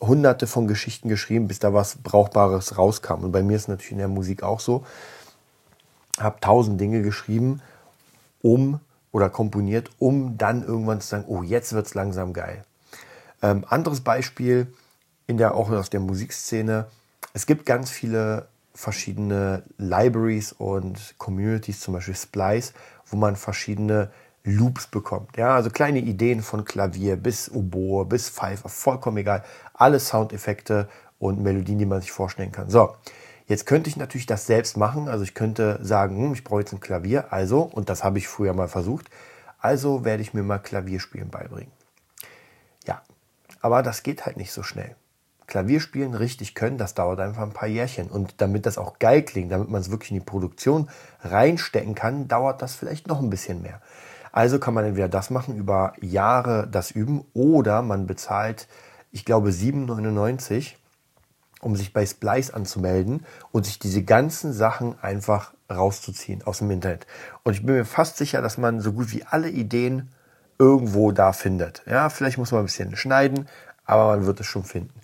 hunderte 0.00 0.46
von 0.46 0.66
Geschichten 0.66 1.08
geschrieben, 1.08 1.48
bis 1.48 1.58
da 1.58 1.74
was 1.74 1.96
Brauchbares 1.96 2.78
rauskam. 2.78 3.24
Und 3.24 3.32
bei 3.32 3.42
mir 3.42 3.56
ist 3.56 3.68
natürlich 3.68 3.92
in 3.92 3.98
der 3.98 4.08
Musik 4.08 4.42
auch 4.42 4.60
so. 4.60 4.84
Habe 6.18 6.40
tausend 6.40 6.80
Dinge 6.80 7.02
geschrieben, 7.02 7.60
um 8.42 8.80
oder 9.12 9.30
komponiert, 9.30 9.90
um 9.98 10.38
dann 10.38 10.62
irgendwann 10.62 11.00
zu 11.00 11.08
sagen, 11.08 11.24
oh, 11.28 11.42
jetzt 11.42 11.72
wird 11.72 11.86
es 11.86 11.94
langsam 11.94 12.32
geil. 12.32 12.64
Ähm, 13.42 13.64
anderes 13.68 14.00
Beispiel 14.00 14.66
in 15.26 15.36
der 15.36 15.54
auch 15.54 15.70
aus 15.70 15.90
der 15.90 16.00
Musikszene. 16.00 16.86
Es 17.34 17.46
gibt 17.46 17.66
ganz 17.66 17.90
viele 17.90 18.48
verschiedene 18.74 19.62
Libraries 19.76 20.52
und 20.52 21.14
Communities, 21.18 21.80
zum 21.80 21.94
Beispiel 21.94 22.14
Splice, 22.14 22.72
wo 23.06 23.16
man 23.16 23.36
verschiedene 23.36 24.10
Loops 24.48 24.86
bekommt. 24.86 25.36
Ja, 25.36 25.54
also 25.54 25.70
kleine 25.70 25.98
Ideen 25.98 26.42
von 26.42 26.64
Klavier 26.64 27.16
bis 27.16 27.50
Oboe, 27.50 28.04
bis 28.04 28.30
Pfeife, 28.30 28.68
vollkommen 28.68 29.18
egal. 29.18 29.44
Alle 29.74 30.00
Soundeffekte 30.00 30.88
und 31.18 31.42
Melodien, 31.42 31.78
die 31.78 31.86
man 31.86 32.00
sich 32.00 32.12
vorstellen 32.12 32.52
kann. 32.52 32.70
So, 32.70 32.94
Jetzt 33.48 33.64
könnte 33.64 33.88
ich 33.88 33.96
natürlich 33.96 34.26
das 34.26 34.46
selbst 34.46 34.76
machen. 34.76 35.08
Also 35.08 35.24
ich 35.24 35.32
könnte 35.32 35.78
sagen, 35.82 36.18
hm, 36.18 36.34
ich 36.34 36.44
brauche 36.44 36.60
jetzt 36.60 36.74
ein 36.74 36.80
Klavier. 36.80 37.32
Also, 37.32 37.62
und 37.62 37.88
das 37.88 38.04
habe 38.04 38.18
ich 38.18 38.28
früher 38.28 38.52
mal 38.52 38.68
versucht, 38.68 39.08
also 39.58 40.04
werde 40.04 40.22
ich 40.22 40.34
mir 40.34 40.42
mal 40.42 40.58
Klavierspielen 40.58 41.30
beibringen. 41.30 41.72
Ja, 42.86 43.02
aber 43.62 43.82
das 43.82 44.02
geht 44.02 44.26
halt 44.26 44.36
nicht 44.36 44.52
so 44.52 44.62
schnell. 44.62 44.94
Klavierspielen 45.46 46.12
richtig 46.12 46.54
können, 46.54 46.76
das 46.76 46.92
dauert 46.92 47.20
einfach 47.20 47.42
ein 47.42 47.54
paar 47.54 47.68
Jährchen. 47.68 48.08
Und 48.08 48.34
damit 48.42 48.66
das 48.66 48.76
auch 48.76 48.98
geil 48.98 49.22
klingt, 49.22 49.50
damit 49.50 49.70
man 49.70 49.80
es 49.80 49.90
wirklich 49.90 50.10
in 50.10 50.18
die 50.18 50.24
Produktion 50.24 50.90
reinstecken 51.22 51.94
kann, 51.94 52.28
dauert 52.28 52.60
das 52.60 52.74
vielleicht 52.74 53.06
noch 53.06 53.20
ein 53.20 53.30
bisschen 53.30 53.62
mehr. 53.62 53.80
Also 54.32 54.58
kann 54.58 54.74
man 54.74 54.84
entweder 54.84 55.08
das 55.08 55.30
machen, 55.30 55.56
über 55.56 55.92
Jahre 56.00 56.68
das 56.70 56.90
üben, 56.90 57.24
oder 57.34 57.82
man 57.82 58.06
bezahlt, 58.06 58.68
ich 59.10 59.24
glaube, 59.24 59.50
7,99 59.50 60.74
um 61.60 61.76
sich 61.76 61.92
bei 61.92 62.06
Splice 62.06 62.54
anzumelden 62.54 63.26
und 63.50 63.66
sich 63.66 63.78
diese 63.78 64.02
ganzen 64.02 64.52
Sachen 64.52 64.98
einfach 65.02 65.52
rauszuziehen 65.70 66.42
aus 66.44 66.58
dem 66.58 66.70
Internet. 66.70 67.06
Und 67.42 67.54
ich 67.54 67.64
bin 67.64 67.74
mir 67.74 67.84
fast 67.84 68.16
sicher, 68.16 68.42
dass 68.42 68.58
man 68.58 68.80
so 68.80 68.92
gut 68.92 69.12
wie 69.12 69.24
alle 69.24 69.50
Ideen 69.50 70.10
irgendwo 70.58 71.12
da 71.12 71.32
findet. 71.32 71.82
Ja, 71.86 72.10
vielleicht 72.10 72.38
muss 72.38 72.52
man 72.52 72.62
ein 72.62 72.66
bisschen 72.66 72.96
schneiden, 72.96 73.48
aber 73.84 74.08
man 74.08 74.26
wird 74.26 74.40
es 74.40 74.46
schon 74.46 74.64
finden. 74.64 75.00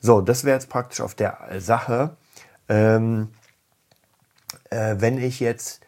So, 0.00 0.20
das 0.20 0.44
wäre 0.44 0.56
jetzt 0.56 0.68
praktisch 0.68 1.00
auf 1.00 1.14
der 1.14 1.38
Sache, 1.58 2.16
ähm, 2.68 3.28
äh, 4.70 4.96
wenn 4.98 5.18
ich 5.18 5.40
jetzt 5.40 5.80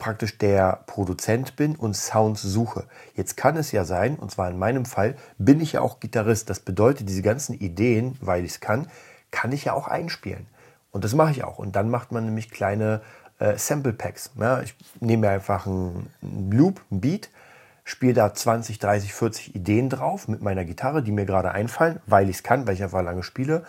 praktisch 0.00 0.36
der 0.38 0.80
Produzent 0.86 1.54
bin 1.54 1.76
und 1.76 1.94
Sounds 1.94 2.42
suche. 2.42 2.86
Jetzt 3.14 3.36
kann 3.36 3.56
es 3.56 3.70
ja 3.70 3.84
sein, 3.84 4.16
und 4.16 4.32
zwar 4.32 4.50
in 4.50 4.58
meinem 4.58 4.84
Fall, 4.84 5.14
bin 5.38 5.60
ich 5.60 5.74
ja 5.74 5.82
auch 5.82 6.00
Gitarrist. 6.00 6.50
Das 6.50 6.58
bedeutet, 6.58 7.08
diese 7.08 7.22
ganzen 7.22 7.54
Ideen, 7.54 8.16
weil 8.20 8.44
ich 8.44 8.52
es 8.52 8.60
kann, 8.60 8.88
kann 9.30 9.52
ich 9.52 9.66
ja 9.66 9.74
auch 9.74 9.86
einspielen. 9.86 10.46
Und 10.90 11.04
das 11.04 11.14
mache 11.14 11.30
ich 11.30 11.44
auch. 11.44 11.58
Und 11.58 11.76
dann 11.76 11.88
macht 11.88 12.10
man 12.10 12.24
nämlich 12.24 12.50
kleine 12.50 13.02
äh, 13.38 13.56
Sample 13.56 13.92
Packs. 13.92 14.32
Ja, 14.40 14.60
ich 14.60 14.74
nehme 14.98 15.28
einfach 15.28 15.66
einen, 15.66 16.10
Loop, 16.50 16.80
einen 16.90 17.00
Beat, 17.00 17.30
spiele 17.84 18.14
da 18.14 18.34
20, 18.34 18.78
30, 18.80 19.14
40 19.14 19.54
Ideen 19.54 19.88
drauf 19.88 20.26
mit 20.26 20.42
meiner 20.42 20.64
Gitarre, 20.64 21.02
die 21.02 21.12
mir 21.12 21.26
gerade 21.26 21.52
einfallen, 21.52 22.00
weil 22.06 22.28
ich 22.28 22.36
es 22.36 22.42
kann, 22.42 22.66
weil 22.66 22.74
ich 22.74 22.82
einfach 22.82 23.02
lange 23.02 23.22
spiele. 23.22 23.64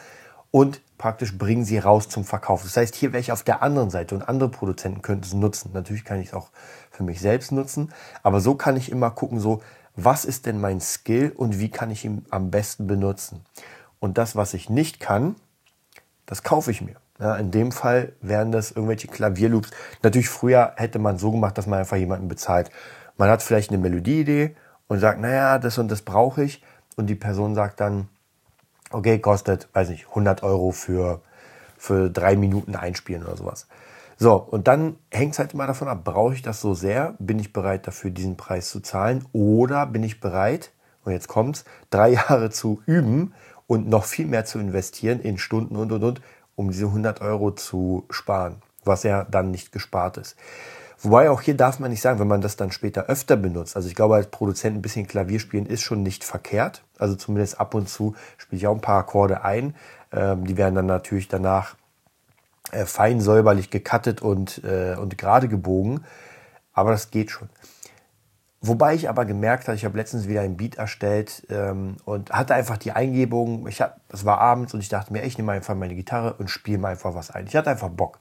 Und 0.49 0.81
praktisch 1.01 1.35
bringen 1.35 1.65
sie 1.65 1.79
raus 1.79 2.09
zum 2.09 2.23
Verkauf. 2.23 2.61
Das 2.61 2.77
heißt, 2.77 2.93
hier 2.93 3.11
wäre 3.11 3.19
ich 3.19 3.31
auf 3.31 3.41
der 3.41 3.63
anderen 3.63 3.89
Seite 3.89 4.13
und 4.13 4.21
andere 4.21 4.49
Produzenten 4.49 5.01
könnten 5.01 5.23
es 5.23 5.33
nutzen. 5.33 5.71
Natürlich 5.73 6.05
kann 6.05 6.19
ich 6.19 6.27
es 6.27 6.33
auch 6.35 6.51
für 6.91 7.01
mich 7.01 7.19
selbst 7.19 7.51
nutzen, 7.51 7.91
aber 8.21 8.39
so 8.39 8.53
kann 8.53 8.77
ich 8.77 8.91
immer 8.91 9.09
gucken, 9.09 9.39
so, 9.39 9.63
was 9.95 10.25
ist 10.25 10.45
denn 10.45 10.61
mein 10.61 10.79
Skill 10.79 11.33
und 11.35 11.57
wie 11.59 11.71
kann 11.71 11.89
ich 11.89 12.05
ihn 12.05 12.23
am 12.29 12.51
besten 12.51 12.85
benutzen. 12.85 13.43
Und 13.99 14.19
das, 14.19 14.35
was 14.35 14.53
ich 14.53 14.69
nicht 14.69 14.99
kann, 14.99 15.35
das 16.27 16.43
kaufe 16.43 16.69
ich 16.69 16.83
mir. 16.83 16.97
Ja, 17.19 17.35
in 17.35 17.49
dem 17.49 17.71
Fall 17.71 18.13
wären 18.21 18.51
das 18.51 18.69
irgendwelche 18.69 19.07
Klavierloops. 19.07 19.71
Natürlich 20.03 20.29
früher 20.29 20.73
hätte 20.75 20.99
man 20.99 21.17
so 21.17 21.31
gemacht, 21.31 21.57
dass 21.57 21.65
man 21.65 21.79
einfach 21.79 21.97
jemanden 21.97 22.27
bezahlt. 22.27 22.69
Man 23.17 23.27
hat 23.27 23.41
vielleicht 23.41 23.71
eine 23.71 23.79
Melodieidee 23.79 24.55
und 24.87 24.99
sagt, 24.99 25.19
naja, 25.19 25.57
das 25.57 25.79
und 25.79 25.89
das 25.89 26.03
brauche 26.03 26.43
ich. 26.43 26.63
Und 26.95 27.07
die 27.07 27.15
Person 27.15 27.55
sagt 27.55 27.79
dann, 27.79 28.07
okay, 28.91 29.19
kostet, 29.19 29.67
weiß 29.73 29.89
nicht, 29.89 30.07
100 30.09 30.43
Euro 30.43 30.71
für, 30.71 31.21
für 31.77 32.09
drei 32.09 32.35
Minuten 32.35 32.75
einspielen 32.75 33.23
oder 33.23 33.37
sowas. 33.37 33.67
So, 34.17 34.35
und 34.35 34.67
dann 34.67 34.97
hängt 35.09 35.33
es 35.33 35.39
halt 35.39 35.53
immer 35.53 35.65
davon 35.65 35.87
ab, 35.87 36.03
brauche 36.03 36.35
ich 36.35 36.43
das 36.43 36.61
so 36.61 36.75
sehr? 36.75 37.15
Bin 37.17 37.39
ich 37.39 37.53
bereit 37.53 37.87
dafür, 37.87 38.11
diesen 38.11 38.37
Preis 38.37 38.69
zu 38.69 38.79
zahlen? 38.79 39.25
Oder 39.33 39.87
bin 39.87 40.03
ich 40.03 40.19
bereit, 40.19 40.71
und 41.03 41.11
jetzt 41.11 41.27
kommt's, 41.27 41.65
drei 41.89 42.09
Jahre 42.13 42.51
zu 42.51 42.83
üben 42.85 43.33
und 43.65 43.87
noch 43.89 44.05
viel 44.05 44.27
mehr 44.27 44.45
zu 44.45 44.59
investieren 44.59 45.19
in 45.19 45.37
Stunden 45.37 45.75
und 45.75 45.91
und 45.91 46.03
und, 46.03 46.21
um 46.55 46.69
diese 46.69 46.85
100 46.85 47.21
Euro 47.21 47.51
zu 47.51 48.05
sparen, 48.09 48.61
was 48.83 49.03
ja 49.03 49.23
dann 49.23 49.49
nicht 49.49 49.71
gespart 49.71 50.17
ist. 50.17 50.35
Wobei 51.03 51.31
auch 51.31 51.41
hier 51.41 51.57
darf 51.57 51.79
man 51.79 51.89
nicht 51.89 52.01
sagen, 52.01 52.19
wenn 52.19 52.27
man 52.27 52.41
das 52.41 52.57
dann 52.57 52.71
später 52.71 53.05
öfter 53.05 53.35
benutzt. 53.35 53.75
Also 53.75 53.87
ich 53.87 53.95
glaube, 53.95 54.15
als 54.15 54.27
Produzent 54.27 54.77
ein 54.77 54.81
bisschen 54.83 55.07
Klavier 55.07 55.39
spielen 55.39 55.65
ist 55.65 55.81
schon 55.81 56.03
nicht 56.03 56.23
verkehrt. 56.23 56.83
Also 56.99 57.15
zumindest 57.15 57.59
ab 57.59 57.73
und 57.73 57.89
zu 57.89 58.15
spiele 58.37 58.59
ich 58.59 58.67
auch 58.67 58.75
ein 58.75 58.81
paar 58.81 58.99
Akkorde 58.99 59.43
ein. 59.43 59.75
Ähm, 60.11 60.45
die 60.45 60.57
werden 60.57 60.75
dann 60.75 60.85
natürlich 60.85 61.27
danach 61.27 61.75
äh, 62.71 62.85
fein 62.85 63.19
säuberlich 63.19 63.71
gecuttet 63.71 64.21
und, 64.21 64.63
äh, 64.63 64.95
und 64.95 65.17
gerade 65.17 65.47
gebogen. 65.47 66.05
Aber 66.73 66.91
das 66.91 67.09
geht 67.09 67.31
schon. 67.31 67.49
Wobei 68.63 68.93
ich 68.93 69.09
aber 69.09 69.25
gemerkt 69.25 69.67
habe, 69.67 69.75
ich 69.75 69.85
habe 69.85 69.97
letztens 69.97 70.27
wieder 70.27 70.41
ein 70.41 70.55
Beat 70.55 70.75
erstellt 70.75 71.47
ähm, 71.49 71.97
und 72.05 72.31
hatte 72.31 72.53
einfach 72.53 72.77
die 72.77 72.91
Eingebung, 72.91 73.67
ich 73.67 73.81
hab, 73.81 73.99
es 74.09 74.23
war 74.23 74.37
abends 74.37 74.75
und 74.75 74.81
ich 74.81 74.89
dachte 74.89 75.11
mir, 75.11 75.23
ich 75.23 75.35
nehme 75.39 75.51
einfach 75.51 75.73
meine 75.73 75.95
Gitarre 75.95 76.35
und 76.35 76.47
spiele 76.47 76.77
mal 76.77 76.89
einfach 76.89 77.15
was 77.15 77.31
ein. 77.31 77.47
Ich 77.47 77.55
hatte 77.55 77.71
einfach 77.71 77.89
Bock. 77.89 78.19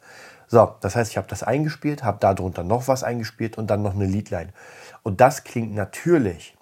So, 0.52 0.75
das 0.80 0.97
heißt, 0.97 1.12
ich 1.12 1.16
habe 1.16 1.28
das 1.28 1.45
eingespielt, 1.45 2.02
habe 2.02 2.19
darunter 2.19 2.64
noch 2.64 2.88
was 2.88 3.04
eingespielt 3.04 3.57
und 3.57 3.71
dann 3.71 3.83
noch 3.83 3.95
eine 3.95 4.04
Leadline. 4.04 4.52
Und 5.04 5.21
das 5.21 5.45
klingt 5.45 5.73
natürlich 5.76 6.57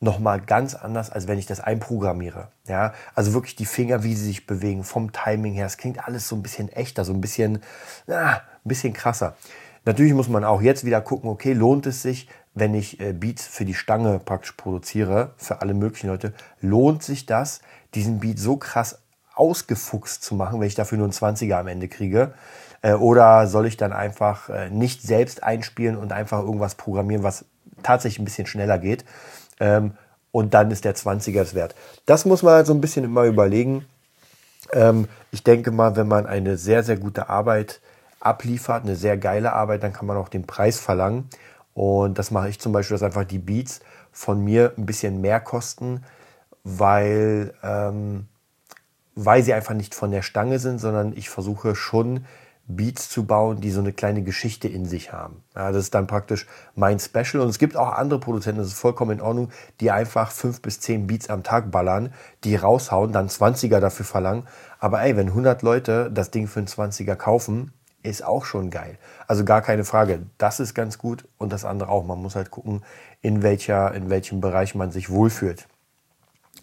nochmal 0.00 0.40
ganz 0.40 0.74
anders, 0.74 1.10
als 1.10 1.28
wenn 1.28 1.38
ich 1.38 1.44
das 1.44 1.60
einprogrammiere. 1.60 2.48
Ja, 2.66 2.94
also 3.14 3.34
wirklich 3.34 3.54
die 3.54 3.66
Finger, 3.66 4.02
wie 4.02 4.14
sie 4.14 4.24
sich 4.24 4.46
bewegen, 4.46 4.82
vom 4.82 5.12
Timing 5.12 5.52
her, 5.52 5.66
es 5.66 5.76
klingt 5.76 6.08
alles 6.08 6.26
so 6.26 6.36
ein 6.36 6.42
bisschen 6.42 6.70
echter, 6.70 7.04
so 7.04 7.12
ein 7.12 7.20
bisschen, 7.20 7.60
ja, 8.06 8.40
ein 8.64 8.68
bisschen 8.68 8.94
krasser. 8.94 9.36
Natürlich 9.84 10.14
muss 10.14 10.28
man 10.28 10.42
auch 10.42 10.62
jetzt 10.62 10.86
wieder 10.86 11.02
gucken, 11.02 11.28
okay, 11.28 11.52
lohnt 11.52 11.84
es 11.84 12.00
sich, 12.00 12.30
wenn 12.54 12.74
ich 12.74 12.98
äh, 12.98 13.12
Beats 13.12 13.46
für 13.46 13.66
die 13.66 13.74
Stange 13.74 14.20
praktisch 14.20 14.52
produziere, 14.52 15.34
für 15.36 15.60
alle 15.60 15.74
möglichen 15.74 16.06
Leute, 16.06 16.32
lohnt 16.62 17.02
sich 17.02 17.26
das, 17.26 17.60
diesen 17.94 18.20
Beat 18.20 18.38
so 18.38 18.56
krass 18.56 19.02
ausgefuchst 19.34 20.24
zu 20.24 20.34
machen, 20.34 20.60
wenn 20.60 20.66
ich 20.66 20.74
dafür 20.74 20.96
nur 20.96 21.06
einen 21.06 21.12
20er 21.12 21.56
am 21.56 21.68
Ende 21.68 21.88
kriege? 21.88 22.32
Äh, 22.82 22.94
oder 22.94 23.46
soll 23.46 23.66
ich 23.66 23.76
dann 23.76 23.92
einfach 23.92 24.48
äh, 24.48 24.70
nicht 24.70 25.02
selbst 25.02 25.42
einspielen 25.42 25.96
und 25.96 26.12
einfach 26.12 26.40
irgendwas 26.40 26.74
programmieren, 26.74 27.22
was 27.22 27.44
tatsächlich 27.82 28.20
ein 28.20 28.24
bisschen 28.24 28.46
schneller 28.46 28.78
geht? 28.78 29.04
Ähm, 29.60 29.92
und 30.30 30.54
dann 30.54 30.70
ist 30.70 30.84
der 30.84 30.94
20er 30.94 31.40
es 31.40 31.54
wert. 31.54 31.74
Das 32.06 32.24
muss 32.24 32.42
man 32.42 32.54
halt 32.54 32.66
so 32.66 32.74
ein 32.74 32.80
bisschen 32.80 33.04
immer 33.04 33.24
überlegen. 33.24 33.86
Ähm, 34.72 35.08
ich 35.30 35.42
denke 35.42 35.70
mal, 35.70 35.96
wenn 35.96 36.08
man 36.08 36.26
eine 36.26 36.56
sehr, 36.56 36.82
sehr 36.82 36.96
gute 36.96 37.28
Arbeit 37.28 37.80
abliefert, 38.20 38.84
eine 38.84 38.96
sehr 38.96 39.16
geile 39.16 39.52
Arbeit, 39.52 39.82
dann 39.82 39.92
kann 39.92 40.06
man 40.06 40.16
auch 40.16 40.28
den 40.28 40.46
Preis 40.46 40.78
verlangen. 40.78 41.28
Und 41.74 42.18
das 42.18 42.30
mache 42.30 42.48
ich 42.48 42.60
zum 42.60 42.72
Beispiel, 42.72 42.96
dass 42.96 43.02
einfach 43.02 43.24
die 43.24 43.38
Beats 43.38 43.80
von 44.12 44.42
mir 44.42 44.72
ein 44.76 44.86
bisschen 44.86 45.20
mehr 45.20 45.40
kosten, 45.40 46.04
weil, 46.64 47.54
ähm, 47.62 48.26
weil 49.14 49.42
sie 49.42 49.54
einfach 49.54 49.74
nicht 49.74 49.94
von 49.94 50.10
der 50.10 50.22
Stange 50.22 50.58
sind, 50.58 50.78
sondern 50.80 51.12
ich 51.16 51.30
versuche 51.30 51.74
schon 51.74 52.24
Beats 52.68 53.08
zu 53.08 53.24
bauen, 53.24 53.60
die 53.60 53.70
so 53.70 53.80
eine 53.80 53.94
kleine 53.94 54.22
Geschichte 54.22 54.68
in 54.68 54.84
sich 54.84 55.12
haben. 55.12 55.42
Ja, 55.56 55.72
das 55.72 55.84
ist 55.84 55.94
dann 55.94 56.06
praktisch 56.06 56.46
mein 56.74 57.00
Special. 57.00 57.42
Und 57.42 57.48
es 57.48 57.58
gibt 57.58 57.76
auch 57.76 57.92
andere 57.92 58.20
Produzenten, 58.20 58.60
das 58.60 58.68
ist 58.68 58.78
vollkommen 58.78 59.12
in 59.12 59.20
Ordnung, 59.22 59.50
die 59.80 59.90
einfach 59.90 60.30
fünf 60.30 60.60
bis 60.60 60.78
zehn 60.78 61.06
Beats 61.06 61.30
am 61.30 61.42
Tag 61.42 61.70
ballern, 61.70 62.12
die 62.44 62.56
raushauen, 62.56 63.12
dann 63.12 63.28
20er 63.28 63.80
dafür 63.80 64.04
verlangen. 64.04 64.46
Aber 64.78 65.02
ey, 65.02 65.16
wenn 65.16 65.28
100 65.28 65.62
Leute 65.62 66.10
das 66.12 66.30
Ding 66.30 66.46
für 66.46 66.60
einen 66.60 66.68
20er 66.68 67.16
kaufen, 67.16 67.72
ist 68.02 68.22
auch 68.24 68.44
schon 68.44 68.70
geil. 68.70 68.98
Also 69.26 69.44
gar 69.44 69.62
keine 69.62 69.84
Frage. 69.84 70.26
Das 70.36 70.60
ist 70.60 70.74
ganz 70.74 70.98
gut 70.98 71.26
und 71.38 71.52
das 71.52 71.64
andere 71.64 71.88
auch. 71.88 72.04
Man 72.04 72.20
muss 72.20 72.36
halt 72.36 72.50
gucken, 72.50 72.84
in, 73.22 73.42
welcher, 73.42 73.94
in 73.94 74.10
welchem 74.10 74.40
Bereich 74.40 74.74
man 74.74 74.90
sich 74.90 75.10
wohlfühlt. 75.10 75.66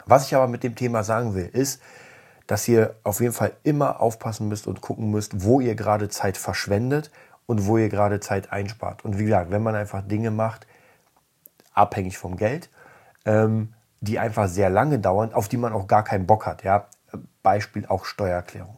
Was 0.05 0.27
ich 0.27 0.35
aber 0.35 0.47
mit 0.47 0.63
dem 0.63 0.75
Thema 0.75 1.03
sagen 1.03 1.33
will, 1.33 1.50
ist, 1.51 1.81
dass 2.47 2.67
ihr 2.67 2.95
auf 3.03 3.21
jeden 3.21 3.33
Fall 3.33 3.53
immer 3.63 3.99
aufpassen 4.01 4.47
müsst 4.47 4.67
und 4.67 4.81
gucken 4.81 5.11
müsst, 5.11 5.43
wo 5.43 5.59
ihr 5.59 5.75
gerade 5.75 6.09
Zeit 6.09 6.37
verschwendet 6.37 7.11
und 7.45 7.67
wo 7.67 7.77
ihr 7.77 7.89
gerade 7.89 8.19
Zeit 8.19 8.51
einspart. 8.51 9.05
Und 9.05 9.17
wie 9.19 9.25
gesagt, 9.25 9.51
wenn 9.51 9.63
man 9.63 9.75
einfach 9.75 10.01
Dinge 10.01 10.31
macht, 10.31 10.67
abhängig 11.73 12.17
vom 12.17 12.37
Geld, 12.37 12.69
ähm, 13.25 13.73
die 14.01 14.19
einfach 14.19 14.47
sehr 14.47 14.69
lange 14.69 14.99
dauern, 14.99 15.33
auf 15.33 15.47
die 15.47 15.57
man 15.57 15.73
auch 15.73 15.87
gar 15.87 16.03
keinen 16.03 16.27
Bock 16.27 16.45
hat. 16.45 16.63
Ja? 16.63 16.87
Beispiel 17.43 17.85
auch 17.87 18.05
Steuererklärung. 18.05 18.77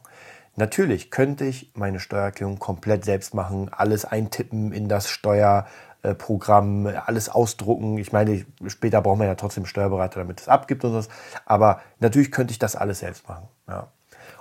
Natürlich 0.55 1.11
könnte 1.11 1.45
ich 1.45 1.71
meine 1.75 1.99
Steuererklärung 1.99 2.57
komplett 2.57 3.05
selbst 3.05 3.33
machen, 3.35 3.69
alles 3.71 4.05
eintippen 4.05 4.71
in 4.71 4.89
das 4.89 5.07
Steuerprogramm, 5.07 6.87
alles 7.05 7.29
ausdrucken. 7.29 7.99
Ich 7.99 8.11
meine, 8.11 8.43
später 8.65 9.01
braucht 9.01 9.19
man 9.19 9.27
ja 9.27 9.35
trotzdem 9.35 9.63
einen 9.63 9.69
Steuerberater, 9.69 10.19
damit 10.21 10.41
es 10.41 10.47
abgibt 10.47 10.83
und 10.83 10.99
so. 11.03 11.09
Aber 11.45 11.81
natürlich 11.99 12.31
könnte 12.31 12.51
ich 12.53 12.59
das 12.59 12.75
alles 12.75 12.99
selbst 12.99 13.27
machen. 13.27 13.47
Ja. 13.67 13.87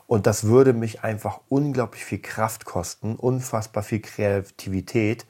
Und 0.06 0.26
das 0.26 0.44
würde 0.44 0.72
mich 0.72 1.02
einfach 1.02 1.40
unglaublich 1.48 2.04
viel 2.04 2.20
Kraft 2.20 2.64
kosten, 2.64 3.16
unfassbar 3.16 3.82
viel 3.82 4.00
Kreativität. 4.00 5.26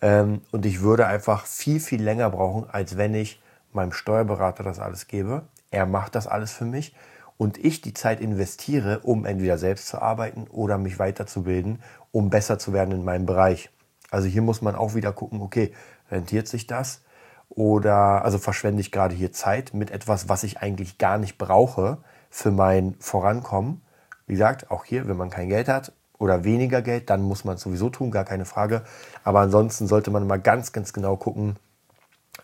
Ähm, 0.00 0.42
und 0.52 0.64
ich 0.64 0.80
würde 0.80 1.06
einfach 1.06 1.46
viel, 1.46 1.80
viel 1.80 2.02
länger 2.02 2.30
brauchen, 2.30 2.70
als 2.70 2.96
wenn 2.96 3.14
ich 3.14 3.42
meinem 3.72 3.92
Steuerberater 3.92 4.62
das 4.62 4.78
alles 4.78 5.08
gebe. 5.08 5.42
Er 5.70 5.86
macht 5.86 6.14
das 6.14 6.26
alles 6.26 6.52
für 6.52 6.64
mich 6.64 6.94
und 7.36 7.58
ich 7.58 7.80
die 7.80 7.94
Zeit 7.94 8.20
investiere, 8.20 9.00
um 9.00 9.24
entweder 9.24 9.58
selbst 9.58 9.88
zu 9.88 10.00
arbeiten 10.00 10.46
oder 10.50 10.78
mich 10.78 10.98
weiterzubilden, 10.98 11.82
um 12.12 12.30
besser 12.30 12.58
zu 12.58 12.72
werden 12.72 12.92
in 12.92 13.04
meinem 13.04 13.26
Bereich. 13.26 13.70
Also 14.10 14.28
hier 14.28 14.42
muss 14.42 14.62
man 14.62 14.76
auch 14.76 14.94
wieder 14.94 15.12
gucken, 15.12 15.40
okay, 15.40 15.72
rentiert 16.10 16.46
sich 16.46 16.66
das? 16.66 17.02
Oder 17.48 18.24
also 18.24 18.38
verschwende 18.38 18.80
ich 18.80 18.92
gerade 18.92 19.14
hier 19.14 19.32
Zeit 19.32 19.74
mit 19.74 19.90
etwas, 19.90 20.28
was 20.28 20.44
ich 20.44 20.58
eigentlich 20.58 20.98
gar 20.98 21.18
nicht 21.18 21.38
brauche 21.38 21.98
für 22.32 22.50
mein 22.50 22.96
Vorankommen? 22.98 23.82
Wie 24.26 24.32
gesagt, 24.32 24.70
auch 24.70 24.84
hier, 24.84 25.06
wenn 25.06 25.18
man 25.18 25.28
kein 25.28 25.50
Geld 25.50 25.68
hat 25.68 25.92
oder 26.18 26.44
weniger 26.44 26.80
Geld, 26.80 27.10
dann 27.10 27.20
muss 27.22 27.44
man 27.44 27.56
es 27.56 27.60
sowieso 27.60 27.90
tun, 27.90 28.10
gar 28.10 28.24
keine 28.24 28.46
Frage. 28.46 28.82
Aber 29.22 29.40
ansonsten 29.40 29.86
sollte 29.86 30.10
man 30.10 30.26
mal 30.26 30.40
ganz, 30.40 30.72
ganz 30.72 30.94
genau 30.94 31.16
gucken, 31.16 31.56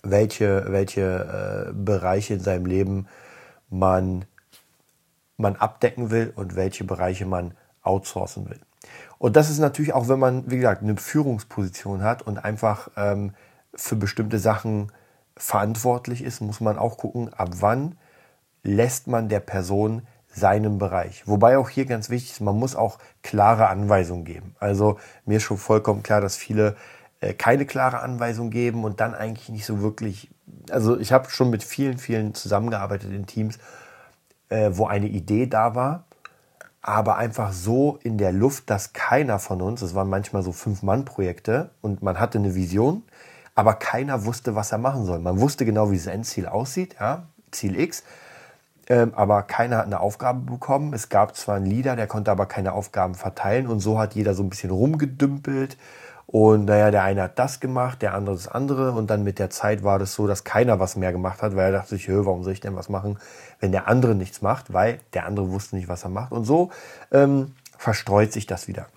welche, 0.02 0.66
welche 0.68 1.71
äh, 1.71 1.73
Bereiche 1.73 2.35
in 2.35 2.40
seinem 2.40 2.66
Leben 2.66 3.09
man 3.71 4.26
man 5.38 5.57
abdecken 5.57 6.11
will 6.11 6.33
und 6.35 6.57
welche 6.57 6.85
Bereiche 6.85 7.25
man 7.25 7.54
outsourcen 7.83 8.50
will. 8.50 8.59
Und 9.18 9.37
das 9.37 9.50
ist 9.50 9.59
natürlich 9.59 9.92
auch, 9.92 10.09
wenn 10.09 10.18
man, 10.18 10.50
wie 10.50 10.57
gesagt, 10.57 10.83
eine 10.83 10.97
Führungsposition 10.97 12.02
hat 12.02 12.23
und 12.23 12.45
einfach 12.45 12.90
ähm, 12.97 13.35
für 13.73 13.95
bestimmte 13.95 14.40
Sachen 14.40 14.92
verantwortlich 15.37 16.23
ist, 16.23 16.40
muss 16.40 16.61
man 16.61 16.76
auch 16.76 16.99
gucken, 16.99 17.33
ab 17.33 17.50
wann 17.61 17.97
lässt 18.62 19.06
man 19.06 19.28
der 19.28 19.40
Person 19.40 20.02
seinen 20.28 20.78
Bereich. 20.78 21.26
Wobei 21.26 21.58
auch 21.58 21.68
hier 21.68 21.86
ganz 21.86 22.10
wichtig 22.10 22.32
ist, 22.32 22.40
man 22.40 22.56
muss 22.56 22.76
auch 22.76 22.98
klare 23.22 23.68
Anweisungen 23.68 24.24
geben. 24.24 24.54
Also 24.60 24.98
mir 25.24 25.38
ist 25.38 25.44
schon 25.44 25.58
vollkommen 25.58 26.02
klar, 26.02 26.20
dass 26.20 26.36
viele 26.36 26.76
äh, 27.20 27.32
keine 27.34 27.66
klare 27.66 28.00
Anweisung 28.00 28.50
geben 28.50 28.84
und 28.84 29.00
dann 29.00 29.14
eigentlich 29.14 29.48
nicht 29.48 29.66
so 29.66 29.80
wirklich. 29.80 30.30
Also 30.70 30.98
ich 30.98 31.12
habe 31.12 31.30
schon 31.30 31.50
mit 31.50 31.64
vielen, 31.64 31.98
vielen 31.98 32.34
zusammengearbeitet 32.34 33.12
in 33.12 33.26
Teams 33.26 33.58
äh, 34.48 34.70
wo 34.72 34.86
eine 34.86 35.06
Idee 35.06 35.46
da 35.46 35.74
war, 35.74 36.04
aber 36.82 37.16
einfach 37.16 37.52
so 37.52 37.98
in 38.02 38.18
der 38.18 38.32
Luft, 38.32 38.70
dass 38.70 38.92
keiner 38.92 39.38
von 39.38 39.60
uns, 39.60 39.82
es 39.82 39.94
waren 39.94 40.08
manchmal 40.08 40.42
so 40.42 40.52
Fünf-Mann-Projekte 40.52 41.70
und 41.80 42.02
man 42.02 42.18
hatte 42.18 42.38
eine 42.38 42.54
Vision, 42.54 43.02
aber 43.54 43.74
keiner 43.74 44.24
wusste, 44.24 44.54
was 44.54 44.72
er 44.72 44.78
machen 44.78 45.04
soll. 45.04 45.18
Man 45.18 45.40
wusste 45.40 45.64
genau, 45.64 45.90
wie 45.90 45.96
das 45.96 46.06
Endziel 46.06 46.46
aussieht, 46.46 46.96
ja, 47.00 47.26
Ziel 47.50 47.78
X, 47.78 48.04
ähm, 48.88 49.12
aber 49.14 49.42
keiner 49.42 49.78
hat 49.78 49.87
eine 49.87 50.00
Aufgabe 50.00 50.50
bekommen. 50.50 50.92
Es 50.95 51.09
gab 51.09 51.37
zwar 51.37 51.57
einen 51.57 51.66
Leader, 51.66 51.97
der 51.97 52.07
konnte 52.07 52.30
aber 52.30 52.47
keine 52.47 52.73
Aufgaben 52.73 53.14
verteilen 53.14 53.66
und 53.66 53.80
so 53.80 53.99
hat 53.99 54.14
jeder 54.14 54.35
so 54.35 54.42
ein 54.42 54.50
bisschen 54.50 54.71
rumgedümpelt 54.71 55.76
und 56.30 56.66
naja, 56.66 56.90
der 56.90 57.04
eine 57.04 57.23
hat 57.23 57.38
das 57.38 57.59
gemacht, 57.59 58.02
der 58.02 58.12
andere 58.12 58.37
das 58.37 58.49
andere. 58.49 58.92
Und 58.92 59.09
dann 59.09 59.25
mit 59.25 59.38
der 59.38 59.49
Zeit 59.49 59.83
war 59.83 59.99
das 59.99 60.12
so, 60.12 60.26
dass 60.26 60.45
keiner 60.45 60.78
was 60.78 60.95
mehr 60.95 61.11
gemacht 61.11 61.40
hat, 61.40 61.57
weil 61.57 61.73
er 61.73 61.73
dachte 61.73 61.97
sich, 61.97 62.07
warum 62.11 62.45
soll 62.45 62.52
ich 62.52 62.61
denn 62.61 62.76
was 62.76 62.90
machen, 62.90 63.18
wenn 63.61 63.73
der 63.73 63.88
andere 63.88 64.14
nichts 64.14 64.42
macht, 64.42 64.71
weil 64.75 64.99
der 65.14 65.25
andere 65.25 65.50
wusste 65.50 65.76
nicht, 65.76 65.88
was 65.88 66.04
er 66.04 66.11
macht. 66.11 66.33
Und 66.33 66.45
so 66.45 66.71
ähm, 67.12 67.54
verstreut 67.78 68.30
sich 68.35 68.47
das 68.47 68.68
wieder. 68.68 68.88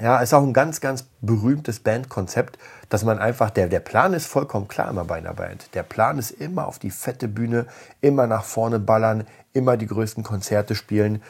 Ja, 0.00 0.18
ist 0.20 0.32
auch 0.32 0.44
ein 0.44 0.52
ganz, 0.52 0.80
ganz 0.80 1.08
berühmtes 1.20 1.80
Bandkonzept, 1.80 2.56
dass 2.88 3.04
man 3.04 3.18
einfach, 3.18 3.50
der, 3.50 3.68
der 3.68 3.80
Plan 3.80 4.12
ist 4.12 4.26
vollkommen 4.26 4.68
klar 4.68 4.88
immer 4.90 5.04
bei 5.04 5.16
einer 5.16 5.34
Band. 5.34 5.74
Der 5.74 5.82
Plan 5.82 6.18
ist 6.18 6.30
immer 6.30 6.68
auf 6.68 6.78
die 6.78 6.92
fette 6.92 7.26
Bühne, 7.26 7.66
immer 8.00 8.28
nach 8.28 8.44
vorne 8.44 8.78
ballern, 8.78 9.26
immer 9.52 9.76
die 9.76 9.88
größten 9.88 10.22
Konzerte 10.22 10.76
spielen. 10.76 11.20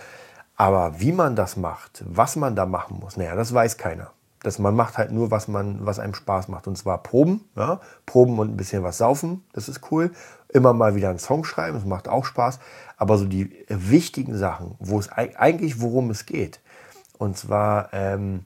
Aber 0.54 1.00
wie 1.00 1.12
man 1.12 1.34
das 1.34 1.56
macht, 1.56 2.04
was 2.06 2.36
man 2.36 2.56
da 2.56 2.66
machen 2.66 2.98
muss, 3.00 3.16
naja, 3.16 3.34
das 3.36 3.54
weiß 3.54 3.78
keiner. 3.78 4.10
Das, 4.42 4.58
man 4.58 4.76
macht 4.76 4.98
halt 4.98 5.12
nur, 5.12 5.30
was, 5.30 5.48
man, 5.48 5.86
was 5.86 5.98
einem 5.98 6.14
Spaß 6.14 6.48
macht. 6.48 6.66
Und 6.66 6.76
zwar 6.76 7.02
Proben. 7.02 7.48
Ja? 7.56 7.80
Proben 8.04 8.38
und 8.38 8.50
ein 8.50 8.56
bisschen 8.56 8.82
was 8.82 8.98
saufen. 8.98 9.44
Das 9.52 9.68
ist 9.68 9.90
cool. 9.90 10.12
Immer 10.48 10.74
mal 10.74 10.94
wieder 10.94 11.08
einen 11.08 11.18
Song 11.18 11.42
schreiben. 11.44 11.78
Das 11.78 11.86
macht 11.86 12.06
auch 12.06 12.26
Spaß. 12.26 12.60
Aber 12.98 13.16
so 13.16 13.24
die 13.24 13.64
wichtigen 13.68 14.36
Sachen, 14.36 14.76
wo 14.78 14.98
es 14.98 15.08
eigentlich 15.10 15.80
worum 15.80 16.10
es 16.10 16.26
geht. 16.26 16.60
Und 17.16 17.36
zwar 17.36 17.92
ähm, 17.92 18.44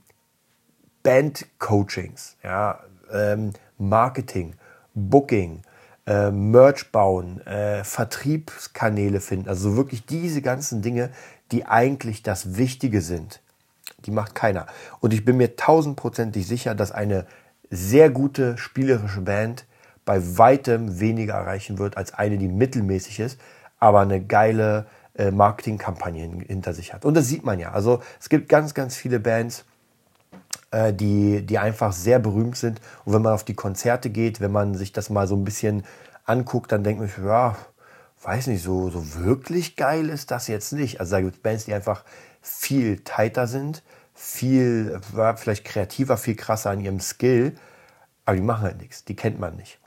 Band-Coachings, 1.02 2.37
ja? 2.42 2.80
Ähm, 3.12 3.52
Marketing, 3.78 4.54
Booking, 4.94 5.62
äh, 6.06 6.30
Merch 6.30 6.90
bauen, 6.90 7.44
äh, 7.47 7.85
Vertriebskanäle 7.85 9.21
finden. 9.21 9.49
Also 9.49 9.76
wirklich 9.76 10.06
diese 10.06 10.42
ganzen 10.42 10.82
Dinge, 10.82 11.11
die 11.50 11.66
eigentlich 11.66 12.23
das 12.23 12.56
Wichtige 12.56 13.00
sind 13.00 13.40
die 14.04 14.11
macht 14.11 14.35
keiner. 14.35 14.66
Und 15.00 15.12
ich 15.12 15.25
bin 15.25 15.37
mir 15.37 15.56
tausendprozentig 15.56 16.47
sicher, 16.47 16.75
dass 16.75 16.92
eine 16.92 17.26
sehr 17.71 18.11
gute 18.11 18.59
spielerische 18.59 19.23
Band 19.23 19.64
bei 20.04 20.21
weitem 20.38 21.00
weniger 21.00 21.35
erreichen 21.35 21.78
wird 21.78 21.97
als 21.97 22.12
eine, 22.12 22.38
die 22.38 22.49
mittelmäßig 22.49 23.21
ist, 23.21 23.40
aber 23.78 24.00
eine 24.00 24.23
geile 24.23 24.87
äh, 25.14 25.30
Marketingkampagne 25.30 26.44
hinter 26.47 26.75
sich 26.75 26.92
hat. 26.92 27.04
Und 27.04 27.14
das 27.14 27.28
sieht 27.28 27.44
man 27.44 27.59
ja. 27.59 27.73
Also 27.73 28.02
es 28.21 28.28
gibt 28.28 28.49
ganz, 28.49 28.75
ganz 28.75 28.97
viele 28.97 29.21
Bands, 29.21 29.64
äh, 30.73 30.93
die, 30.93 31.43
die 31.47 31.59
einfach 31.59 31.93
sehr 31.93 32.19
berühmt 32.19 32.57
sind. 32.57 32.81
Und 33.05 33.14
wenn 33.14 33.23
man 33.23 33.35
auf 33.35 33.45
die 33.45 33.55
Konzerte 33.55 34.11
geht, 34.11 34.41
wenn 34.41 34.52
man 34.52 34.75
sich 34.75 34.93
das 34.93 35.11
mal 35.11 35.29
so 35.29 35.37
ein 35.37 35.45
bisschen 35.45 35.85
anguckt, 36.25 36.73
dann 36.73 36.83
denkt 36.83 37.00
man, 37.00 37.26
ja, 37.26 37.57
weiß 38.23 38.49
nicht, 38.49 38.62
so, 38.62 38.91
so 38.91 39.17
wirklich 39.17 39.76
geil 39.76 40.09
ist 40.09 40.31
das 40.31 40.49
jetzt 40.49 40.73
nicht. 40.73 41.00
Also 41.00 41.12
da 41.12 41.21
gibt 41.21 41.37
es 41.37 41.43
Bands, 41.43 41.64
die 41.67 41.75
einfach 41.75 42.05
viel 42.41 42.99
tighter 43.00 43.47
sind, 43.47 43.83
viel, 44.14 45.00
vielleicht 45.37 45.64
kreativer, 45.64 46.17
viel 46.17 46.37
krasser 46.37 46.71
an 46.71 46.81
ihrem 46.81 47.00
Skill, 47.00 47.55
aber 48.25 48.37
die 48.37 48.43
machen 48.43 48.62
halt 48.62 48.81
nichts, 48.81 49.05
die 49.05 49.17
kennt 49.17 49.38
man 49.38 49.57
nicht. 49.57 49.79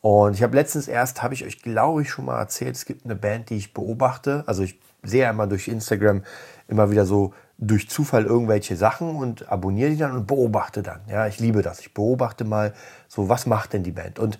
Und 0.00 0.34
ich 0.34 0.42
habe 0.42 0.56
letztens 0.56 0.88
erst, 0.88 1.22
habe 1.22 1.34
ich 1.34 1.44
euch, 1.44 1.60
glaube 1.60 2.02
ich, 2.02 2.10
schon 2.10 2.26
mal 2.26 2.38
erzählt, 2.38 2.76
es 2.76 2.84
gibt 2.84 3.04
eine 3.04 3.16
Band, 3.16 3.50
die 3.50 3.56
ich 3.56 3.74
beobachte. 3.74 4.44
Also 4.46 4.62
ich 4.62 4.78
sehe 5.08 5.28
immer 5.28 5.46
durch 5.46 5.68
Instagram 5.68 6.22
immer 6.68 6.90
wieder 6.90 7.06
so 7.06 7.32
durch 7.58 7.88
Zufall 7.88 8.24
irgendwelche 8.24 8.76
Sachen 8.76 9.16
und 9.16 9.50
abonniere 9.50 9.90
die 9.90 9.96
dann 9.96 10.12
und 10.12 10.26
beobachte 10.26 10.82
dann. 10.82 11.00
Ja, 11.08 11.26
ich 11.26 11.40
liebe 11.40 11.62
das. 11.62 11.80
Ich 11.80 11.92
beobachte 11.92 12.44
mal 12.44 12.72
so, 13.08 13.28
was 13.28 13.46
macht 13.46 13.72
denn 13.72 13.82
die 13.82 13.90
Band? 13.90 14.20
Und 14.20 14.38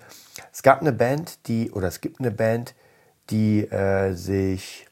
es 0.52 0.62
gab 0.62 0.80
eine 0.80 0.92
Band, 0.92 1.48
die, 1.48 1.72
oder 1.72 1.88
es 1.88 2.00
gibt 2.00 2.20
eine 2.20 2.30
Band, 2.30 2.74
die 3.30 3.64
äh, 3.64 4.14
sich 4.14 4.86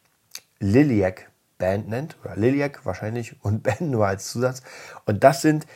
Liliac 0.59 1.31
Band 1.59 1.89
nennt, 1.89 2.17
oder 2.25 2.37
Liliac 2.37 2.85
wahrscheinlich 2.85 3.37
und 3.43 3.63
Band 3.63 3.83
nur 3.83 4.07
als 4.07 4.29
Zusatz. 4.29 4.63
Und 5.05 5.23
das 5.23 5.41
sind, 5.41 5.67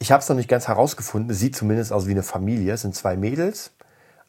ich 0.00 0.10
habe 0.10 0.20
es 0.20 0.28
noch 0.28 0.36
nicht 0.36 0.48
ganz 0.48 0.66
herausgefunden, 0.66 1.34
sieht 1.34 1.54
zumindest 1.54 1.92
aus 1.92 2.08
wie 2.08 2.12
eine 2.12 2.24
Familie. 2.24 2.74
Es 2.74 2.82
sind 2.82 2.96
zwei 2.96 3.16
Mädels, 3.16 3.70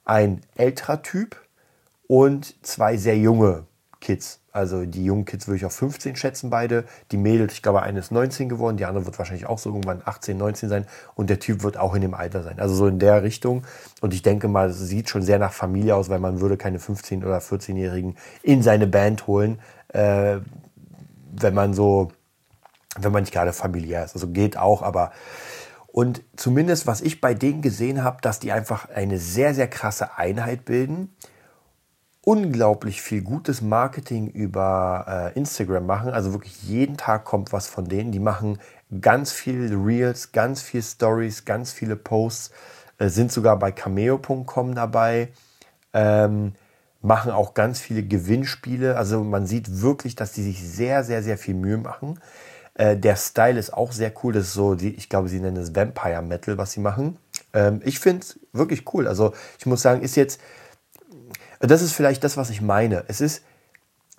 ein 0.06 0.42
älterer 0.56 1.02
Typ 1.02 1.42
und 2.08 2.56
zwei 2.64 2.98
sehr 2.98 3.18
junge 3.18 3.66
Kids. 4.02 4.41
Also 4.54 4.86
die 4.86 5.06
jungen 5.06 5.24
Kids 5.24 5.48
würde 5.48 5.58
ich 5.58 5.66
auf 5.66 5.74
15 5.74 6.18
schätzen, 6.18 6.50
beide. 6.50 6.84
Die 7.12 7.18
Mädels, 7.18 7.54
ich 7.54 7.62
glaube, 7.62 7.84
eine 7.84 8.00
ist 8.00 8.12
19 8.12 8.50
geworden, 8.50 8.76
die 8.76 8.86
andere 8.86 9.06
wird 9.06 9.18
wahrscheinlich 9.18 9.46
auch 9.46 9.58
so 9.58 9.70
irgendwann 9.70 10.02
18, 10.04 10.38
19 10.38 10.68
sein 10.68 10.86
und 11.16 11.30
der 11.30 11.40
Typ 11.40 11.64
wird 11.64 11.78
auch 11.78 11.96
in 11.96 12.02
dem 12.02 12.14
Alter 12.14 12.44
sein. 12.44 12.60
Also 12.60 12.76
so 12.76 12.88
in 12.88 13.00
der 13.00 13.24
Richtung. 13.24 13.64
Und 14.02 14.14
ich 14.14 14.24
denke 14.24 14.50
mal, 14.50 14.70
es 14.70 14.80
sieht 14.80 15.10
schon 15.10 15.22
sehr 15.22 15.40
nach 15.40 15.54
Familie 15.54 15.96
aus, 15.96 16.10
weil 16.10 16.20
man 16.20 16.42
würde 16.42 16.58
keine 16.58 16.80
15- 16.80 17.26
oder 17.26 17.40
14-Jährigen 17.40 18.18
in 18.44 18.62
seine 18.62 18.88
Band 18.88 19.26
holen, 19.28 19.60
äh, 19.90 20.40
wenn 21.32 21.54
man 21.54 21.74
so, 21.74 22.12
wenn 23.00 23.14
man 23.14 23.24
nicht 23.24 23.34
gerade 23.34 23.54
familiär 23.54 24.04
ist. 24.04 24.16
Also 24.16 24.28
geht 24.28 24.58
auch, 24.58 24.82
aber 24.82 25.12
und 25.88 26.24
zumindest, 26.38 26.88
was 26.88 27.02
ich 27.02 27.20
bei 27.20 27.34
denen 27.34 27.62
gesehen 27.62 28.04
habe, 28.04 28.20
dass 28.22 28.40
die 28.40 28.52
einfach 28.52 28.90
eine 28.90 29.18
sehr, 29.18 29.54
sehr 29.54 29.68
krasse 29.68 30.18
Einheit 30.18 30.64
bilden 30.64 31.10
unglaublich 32.24 33.02
viel 33.02 33.22
gutes 33.22 33.62
Marketing 33.62 34.28
über 34.28 35.32
äh, 35.36 35.38
Instagram 35.38 35.86
machen. 35.86 36.12
Also 36.12 36.34
wirklich 36.34 36.64
jeden 36.64 36.98
Tag 36.98 37.26
kommt 37.26 37.52
was 37.52 37.68
von 37.68 37.86
denen. 37.86 38.12
Die 38.12 38.20
machen 38.20 38.60
ganz 39.02 39.32
viel 39.32 39.74
Reels, 39.76 40.32
ganz 40.32 40.62
viel 40.62 40.84
Stories, 40.84 41.46
ganz 41.46 41.72
viele 41.72 41.96
Posts, 41.96 42.52
äh, 43.00 43.08
sind 43.10 43.32
sogar 43.32 43.58
bei 43.58 43.72
cameo.com 43.72 44.76
dabei, 44.76 45.30
ähm, 45.94 46.54
machen 47.02 47.32
auch 47.32 47.56
ganz 47.56 47.80
viele 47.80 48.04
Gewinnspiele. 48.04 48.98
Also 48.98 49.24
man 49.24 49.48
sieht 49.48 49.82
wirklich, 49.82 50.16
dass 50.16 50.34
die 50.34 50.44
sich 50.44 50.62
sehr, 50.62 51.04
sehr, 51.04 51.24
sehr 51.24 51.40
viel 51.40 51.56
Mühe 51.56 51.78
machen. 51.78 52.20
Äh, 52.76 52.98
der 52.98 53.16
Style 53.16 53.58
ist 53.58 53.74
auch 53.74 53.92
sehr 53.92 54.14
cool. 54.24 54.34
Das 54.34 54.44
ist 54.44 54.54
so, 54.54 54.76
die, 54.76 54.94
ich 54.94 55.10
glaube, 55.10 55.28
sie 55.28 55.40
nennen 55.40 55.58
es 55.58 55.76
Vampire 55.76 56.22
Metal, 56.22 56.60
was 56.60 56.74
sie 56.74 56.82
machen. 56.82 57.18
Ähm, 57.54 57.82
ich 57.84 58.00
finde 58.00 58.22
es 58.22 58.40
wirklich 58.54 58.94
cool. 58.94 59.08
Also 59.08 59.34
ich 59.58 59.66
muss 59.66 59.82
sagen, 59.82 60.04
ist 60.04 60.16
jetzt 60.16 60.40
das 61.62 61.82
ist 61.82 61.94
vielleicht 61.94 62.24
das, 62.24 62.38
was 62.38 62.50
ich 62.50 62.62
meine. 62.62 63.04
Es 63.08 63.22
ist 63.22 63.44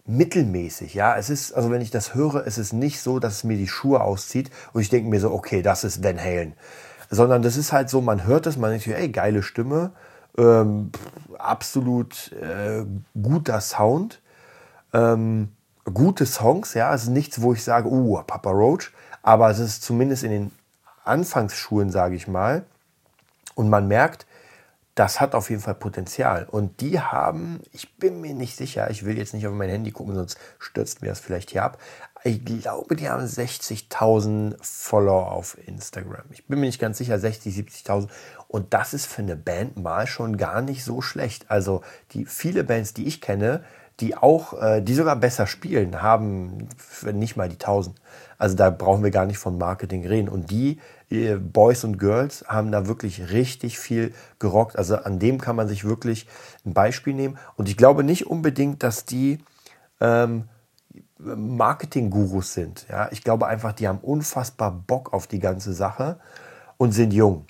mittelmäßig, 0.04 0.94
ja. 0.94 1.16
Es 1.16 1.30
ist, 1.30 1.52
also 1.52 1.70
wenn 1.70 1.80
ich 1.80 1.90
das 1.90 2.14
höre, 2.14 2.46
es 2.46 2.58
ist 2.58 2.72
nicht 2.72 3.00
so, 3.00 3.18
dass 3.18 3.34
es 3.34 3.44
mir 3.44 3.56
die 3.56 3.68
Schuhe 3.68 4.00
auszieht 4.00 4.50
und 4.72 4.80
ich 4.80 4.88
denke 4.88 5.08
mir 5.08 5.20
so, 5.20 5.32
okay, 5.32 5.62
das 5.62 5.84
ist 5.84 6.02
Van 6.02 6.18
Halen. 6.18 6.54
Sondern 7.10 7.42
das 7.42 7.56
ist 7.56 7.72
halt 7.72 7.90
so, 7.90 8.00
man 8.00 8.24
hört 8.24 8.46
es, 8.46 8.56
man 8.56 8.70
denkt, 8.70 8.86
ey, 8.86 9.08
geile 9.10 9.42
Stimme, 9.42 9.92
ähm, 10.38 10.90
absolut 11.38 12.32
äh, 12.32 12.84
guter 13.20 13.60
Sound, 13.60 14.22
ähm, 14.92 15.50
gute 15.92 16.26
Songs, 16.26 16.74
ja. 16.74 16.94
Es 16.94 17.04
ist 17.04 17.10
nichts, 17.10 17.42
wo 17.42 17.52
ich 17.52 17.62
sage, 17.62 17.88
uh, 17.88 18.22
Papa 18.22 18.50
Roach, 18.50 18.92
aber 19.22 19.50
es 19.50 19.58
ist 19.58 19.82
zumindest 19.82 20.24
in 20.24 20.30
den 20.30 20.50
Anfangsschulen, 21.04 21.90
sage 21.90 22.14
ich 22.14 22.28
mal. 22.28 22.64
Und 23.54 23.68
man 23.68 23.88
merkt, 23.88 24.26
das 24.94 25.20
hat 25.20 25.34
auf 25.34 25.48
jeden 25.48 25.62
Fall 25.62 25.74
Potenzial. 25.74 26.46
Und 26.50 26.80
die 26.80 27.00
haben, 27.00 27.60
ich 27.72 27.96
bin 27.96 28.20
mir 28.20 28.34
nicht 28.34 28.56
sicher, 28.56 28.90
ich 28.90 29.04
will 29.04 29.16
jetzt 29.16 29.32
nicht 29.32 29.46
auf 29.46 29.54
mein 29.54 29.70
Handy 29.70 29.90
gucken, 29.90 30.14
sonst 30.14 30.38
stürzt 30.58 31.00
mir 31.00 31.08
das 31.08 31.20
vielleicht 31.20 31.50
hier 31.50 31.64
ab. 31.64 31.78
Ich 32.24 32.44
glaube, 32.44 32.94
die 32.94 33.08
haben 33.08 33.24
60.000 33.24 34.56
Follower 34.60 35.32
auf 35.32 35.56
Instagram. 35.66 36.24
Ich 36.30 36.46
bin 36.46 36.60
mir 36.60 36.66
nicht 36.66 36.78
ganz 36.78 36.98
sicher, 36.98 37.18
60, 37.18 37.56
70.000. 37.56 38.08
Und 38.48 38.74
das 38.74 38.94
ist 38.94 39.06
für 39.06 39.22
eine 39.22 39.34
Band 39.34 39.76
mal 39.76 40.06
schon 40.06 40.36
gar 40.36 40.60
nicht 40.60 40.84
so 40.84 41.00
schlecht. 41.00 41.50
Also 41.50 41.82
die 42.12 42.26
viele 42.26 42.62
Bands, 42.62 42.94
die 42.94 43.06
ich 43.06 43.20
kenne, 43.20 43.64
die 44.00 44.16
auch, 44.16 44.60
äh, 44.60 44.80
die 44.80 44.94
sogar 44.94 45.16
besser 45.16 45.46
spielen, 45.46 46.02
haben 46.02 46.68
nicht 47.12 47.36
mal 47.36 47.48
die 47.48 47.58
1000. 47.58 48.00
Also 48.38 48.56
da 48.56 48.70
brauchen 48.70 49.04
wir 49.04 49.10
gar 49.10 49.26
nicht 49.26 49.38
von 49.38 49.58
Marketing 49.58 50.06
reden. 50.06 50.28
Und 50.28 50.50
die 50.50 50.78
Boys 51.38 51.84
und 51.84 51.98
Girls 51.98 52.44
haben 52.48 52.72
da 52.72 52.86
wirklich 52.86 53.32
richtig 53.32 53.78
viel 53.78 54.14
gerockt. 54.38 54.76
Also 54.76 54.96
an 54.96 55.18
dem 55.18 55.40
kann 55.40 55.56
man 55.56 55.68
sich 55.68 55.84
wirklich 55.84 56.26
ein 56.64 56.72
Beispiel 56.72 57.14
nehmen. 57.14 57.38
Und 57.56 57.68
ich 57.68 57.76
glaube 57.76 58.02
nicht 58.02 58.26
unbedingt, 58.26 58.82
dass 58.82 59.04
die 59.04 59.38
ähm, 60.00 60.48
Marketing-Gurus 61.18 62.54
sind. 62.54 62.86
Ja, 62.88 63.08
ich 63.12 63.22
glaube 63.22 63.46
einfach, 63.46 63.72
die 63.72 63.88
haben 63.88 63.98
unfassbar 63.98 64.72
Bock 64.72 65.12
auf 65.12 65.26
die 65.26 65.38
ganze 65.38 65.72
Sache 65.74 66.18
und 66.78 66.92
sind 66.92 67.12
jung. 67.12 67.46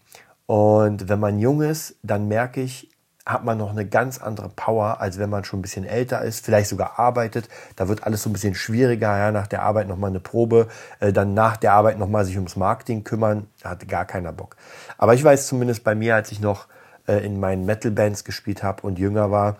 Und 0.46 1.08
wenn 1.08 1.20
man 1.20 1.38
jung 1.38 1.62
ist, 1.62 1.96
dann 2.02 2.28
merke 2.28 2.60
ich, 2.60 2.90
hat 3.24 3.44
man 3.44 3.56
noch 3.58 3.70
eine 3.70 3.86
ganz 3.86 4.20
andere 4.20 4.48
Power, 4.48 5.00
als 5.00 5.18
wenn 5.18 5.30
man 5.30 5.44
schon 5.44 5.60
ein 5.60 5.62
bisschen 5.62 5.84
älter 5.84 6.22
ist, 6.22 6.44
vielleicht 6.44 6.68
sogar 6.68 6.98
arbeitet. 6.98 7.48
Da 7.76 7.88
wird 7.88 8.04
alles 8.04 8.22
so 8.22 8.30
ein 8.30 8.32
bisschen 8.32 8.54
schwieriger. 8.54 9.16
Ja, 9.16 9.30
nach 9.30 9.46
der 9.46 9.62
Arbeit 9.62 9.86
nochmal 9.86 10.10
eine 10.10 10.20
Probe, 10.20 10.68
äh, 10.98 11.12
dann 11.12 11.34
nach 11.34 11.56
der 11.56 11.72
Arbeit 11.72 11.98
nochmal 11.98 12.24
sich 12.24 12.36
ums 12.36 12.56
Marketing 12.56 13.04
kümmern. 13.04 13.46
Da 13.62 13.70
hatte 13.70 13.86
gar 13.86 14.04
keiner 14.04 14.32
Bock. 14.32 14.56
Aber 14.98 15.14
ich 15.14 15.22
weiß 15.22 15.46
zumindest 15.46 15.84
bei 15.84 15.94
mir, 15.94 16.16
als 16.16 16.32
ich 16.32 16.40
noch 16.40 16.66
äh, 17.06 17.24
in 17.24 17.38
meinen 17.38 17.64
Metal-Bands 17.64 18.24
gespielt 18.24 18.62
habe 18.62 18.82
und 18.86 18.98
jünger 18.98 19.30
war, 19.30 19.56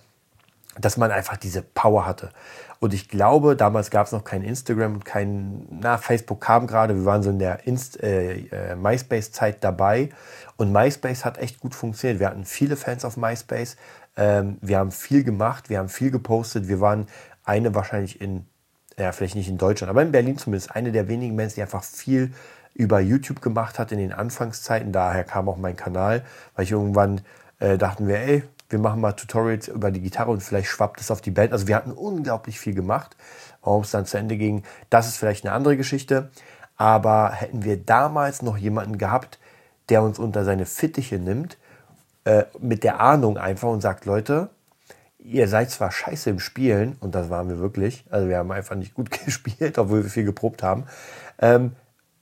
dass 0.79 0.97
man 0.97 1.11
einfach 1.11 1.37
diese 1.37 1.63
Power 1.63 2.07
hatte. 2.07 2.31
Und 2.83 2.93
ich 2.95 3.09
glaube, 3.09 3.55
damals 3.55 3.93
gab 3.93 4.07
es 4.07 4.13
noch 4.13 4.25
kein 4.25 4.43
Instagram, 4.43 5.05
kein, 5.05 5.69
na, 5.71 5.99
Facebook 5.99 6.41
kam 6.41 6.67
gerade, 6.67 6.97
wir 6.97 7.05
waren 7.05 7.23
so 7.23 7.31
in 7.31 7.39
der 7.39 7.65
Inst, 7.65 8.03
äh, 8.03 8.33
äh, 8.33 8.75
MySpace-Zeit 8.75 9.63
dabei. 9.63 10.09
Und 10.57 10.73
MySpace 10.73 11.25
hat 11.25 11.39
echt 11.39 11.61
gut 11.61 11.77
funktioniert. 11.77 12.19
Wir 12.19 12.27
hatten 12.27 12.45
viele 12.45 12.75
Fans 12.75 13.05
auf 13.05 13.17
MySpace. 13.17 13.77
Ähm, 14.17 14.59
wir 14.63 14.79
haben 14.79 14.91
viel 14.91 15.23
gemacht, 15.23 15.71
wir 15.71 15.79
haben 15.79 15.89
viel 15.89 16.11
gepostet. 16.11 16.67
Wir 16.67 16.81
waren 16.81 17.07
eine 17.45 17.73
wahrscheinlich 17.77 18.21
in, 18.21 18.47
ja, 18.99 19.13
vielleicht 19.13 19.37
nicht 19.37 19.49
in 19.49 19.59
Deutschland, 19.59 19.89
aber 19.89 20.03
in 20.03 20.11
Berlin 20.11 20.37
zumindest, 20.37 20.75
eine 20.75 20.91
der 20.91 21.07
wenigen 21.07 21.37
Bands, 21.37 21.55
die 21.55 21.63
einfach 21.63 21.85
viel 21.85 22.33
über 22.75 22.99
YouTube 22.99 23.41
gemacht 23.43 23.79
hat 23.79 23.93
in 23.93 23.99
den 23.99 24.13
Anfangszeiten. 24.13 24.91
Daher 24.91 25.23
kam 25.23 25.49
auch 25.49 25.57
mein 25.57 25.77
Kanal, 25.77 26.25
weil 26.57 26.65
ich 26.65 26.73
irgendwann 26.73 27.21
äh, 27.61 27.79
dachten 27.79 28.09
wir, 28.09 28.19
ey, 28.19 28.43
wir 28.73 28.79
machen 28.79 29.01
mal 29.01 29.13
Tutorials 29.13 29.69
über 29.69 29.91
die 29.91 30.01
Gitarre 30.01 30.31
und 30.31 30.43
vielleicht 30.43 30.69
schwappt 30.69 31.01
es 31.01 31.11
auf 31.11 31.21
die 31.21 31.31
Band. 31.31 31.53
Also 31.53 31.69
wir 31.69 31.77
hatten 31.77 31.93
unglaublich 31.93 32.59
viel 32.59 32.75
gemacht. 32.75 33.17
Warum 33.63 33.83
es 33.83 33.91
dann 33.91 34.07
zu 34.07 34.17
Ende 34.17 34.37
ging, 34.37 34.65
das 34.91 35.07
ist 35.07 35.19
vielleicht 35.19 35.45
eine 35.45 35.55
andere 35.55 35.77
Geschichte. 35.77 36.31
Aber 36.77 37.31
hätten 37.31 37.65
wir 37.65 37.77
damals 37.77 38.43
noch 38.43 38.57
jemanden 38.57 38.99
gehabt, 38.99 39.39
der 39.89 40.03
uns 40.03 40.19
unter 40.19 40.45
seine 40.45 40.67
Fittiche 40.67 41.19
nimmt, 41.19 41.59
äh, 42.25 42.45
mit 42.59 42.83
der 42.83 43.01
Ahnung 43.01 43.37
einfach 43.37 43.69
und 43.69 43.83
sagt, 43.83 44.07
Leute, 44.07 44.49
ihr 45.19 45.49
seid 45.49 45.71
zwar 45.71 45.93
scheiße 45.93 46.31
im 46.31 46.41
Spielen, 46.41 46.97
und 47.01 47.15
das 47.15 47.31
waren 47.31 47.49
wir 47.49 47.59
wirklich, 47.59 48.05
also 48.11 48.29
wir 48.29 48.39
haben 48.39 48.51
einfach 48.51 48.75
nicht 48.75 48.95
gut 48.95 49.11
gespielt, 49.25 49.79
obwohl 49.79 50.03
wir 50.03 50.11
viel 50.11 50.25
geprobt 50.25 50.63
haben, 50.63 50.85
ähm, 51.39 51.73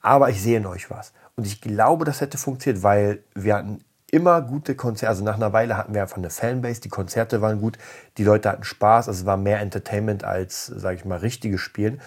aber 0.03 0.31
ich 0.31 0.43
sehe 0.43 0.59
in 0.59 0.67
euch 0.67 0.91
was. 0.91 1.13
Und 1.37 1.47
ich 1.47 1.61
glaube, 1.61 2.05
das 2.05 2.21
hätte 2.21 2.39
funktioniert, 2.39 2.83
weil 2.83 3.23
wir 3.35 3.55
hatten 3.55 3.85
immer 4.13 4.43
gute 4.43 4.75
Konzerte. 4.75 5.09
Also 5.09 5.25
nach 5.25 5.37
einer 5.37 5.53
Weile 5.53 5.77
hatten 5.77 5.95
wir 5.95 6.03
einfach 6.03 6.17
eine 6.17 6.31
Fanbase, 6.31 6.81
die 6.81 6.89
Konzerte 6.89 7.41
waren 7.41 7.61
gut, 7.61 7.79
die 8.19 8.25
Leute 8.25 8.51
hatten 8.51 8.65
Spaß, 8.65 9.09
also 9.09 9.21
es 9.21 9.27
war 9.27 9.37
mehr 9.37 9.61
Entertainment 9.61 10.25
als, 10.25 10.67
sage 10.67 10.97
ich 10.97 11.05
mal, 11.05 11.19
richtiges 11.19 11.61
Spielen. 11.61 12.01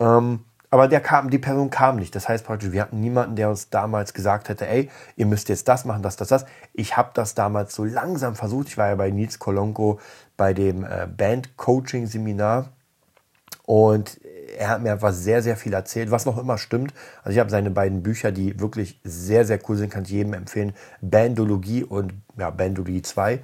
Ähm, 0.00 0.40
aber 0.74 0.88
der 0.88 1.00
kam, 1.00 1.30
die 1.30 1.38
Person 1.38 1.70
kam 1.70 1.96
nicht. 1.96 2.16
Das 2.16 2.28
heißt 2.28 2.44
praktisch, 2.44 2.72
wir 2.72 2.82
hatten 2.82 2.98
niemanden, 2.98 3.36
der 3.36 3.48
uns 3.48 3.70
damals 3.70 4.12
gesagt 4.12 4.48
hätte, 4.48 4.66
ey, 4.66 4.90
ihr 5.14 5.26
müsst 5.26 5.48
jetzt 5.48 5.68
das 5.68 5.84
machen, 5.84 6.02
das, 6.02 6.16
das, 6.16 6.26
das. 6.26 6.46
Ich 6.72 6.96
habe 6.96 7.10
das 7.14 7.36
damals 7.36 7.76
so 7.76 7.84
langsam 7.84 8.34
versucht. 8.34 8.66
Ich 8.66 8.76
war 8.76 8.88
ja 8.88 8.96
bei 8.96 9.10
Nils 9.10 9.38
Kolonko 9.38 10.00
bei 10.36 10.52
dem 10.52 10.82
äh, 10.82 11.06
Band-Coaching-Seminar 11.06 12.70
und 13.66 14.20
er 14.58 14.68
hat 14.68 14.82
mir 14.82 14.92
einfach 14.92 15.12
sehr, 15.12 15.42
sehr 15.42 15.56
viel 15.56 15.72
erzählt, 15.72 16.10
was 16.10 16.26
noch 16.26 16.38
immer 16.38 16.58
stimmt. 16.58 16.92
Also 17.22 17.34
ich 17.34 17.40
habe 17.40 17.50
seine 17.50 17.70
beiden 17.70 18.02
Bücher, 18.02 18.32
die 18.32 18.58
wirklich 18.60 19.00
sehr, 19.04 19.44
sehr 19.44 19.58
cool 19.68 19.76
sind, 19.76 19.90
kann 19.90 20.04
ich 20.04 20.10
jedem 20.10 20.34
empfehlen. 20.34 20.74
Bandologie 21.00 21.84
und 21.84 22.14
ja, 22.36 22.50
Bandologie 22.50 23.02
2. 23.02 23.40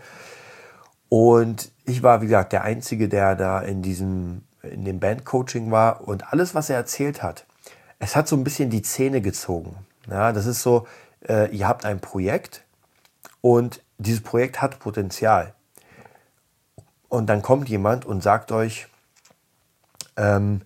Und 1.08 1.72
ich 1.84 2.02
war, 2.02 2.22
wie 2.22 2.26
gesagt, 2.26 2.52
der 2.52 2.62
Einzige, 2.62 3.08
der 3.08 3.34
da 3.34 3.60
in 3.60 3.82
diesem, 3.82 4.42
in 4.62 4.84
dem 4.84 5.00
Bandcoaching 5.00 5.70
war. 5.70 6.06
Und 6.06 6.32
alles, 6.32 6.54
was 6.54 6.70
er 6.70 6.76
erzählt 6.76 7.22
hat, 7.22 7.46
es 7.98 8.16
hat 8.16 8.28
so 8.28 8.36
ein 8.36 8.44
bisschen 8.44 8.70
die 8.70 8.82
Zähne 8.82 9.20
gezogen. 9.20 9.76
Ja, 10.08 10.32
das 10.32 10.46
ist 10.46 10.62
so, 10.62 10.86
äh, 11.28 11.54
ihr 11.54 11.68
habt 11.68 11.84
ein 11.84 12.00
Projekt 12.00 12.64
und 13.40 13.82
dieses 13.98 14.22
Projekt 14.22 14.62
hat 14.62 14.78
Potenzial. 14.78 15.54
Und 17.08 17.26
dann 17.26 17.42
kommt 17.42 17.68
jemand 17.68 18.06
und 18.06 18.22
sagt 18.22 18.52
euch, 18.52 18.86
ähm, 20.16 20.62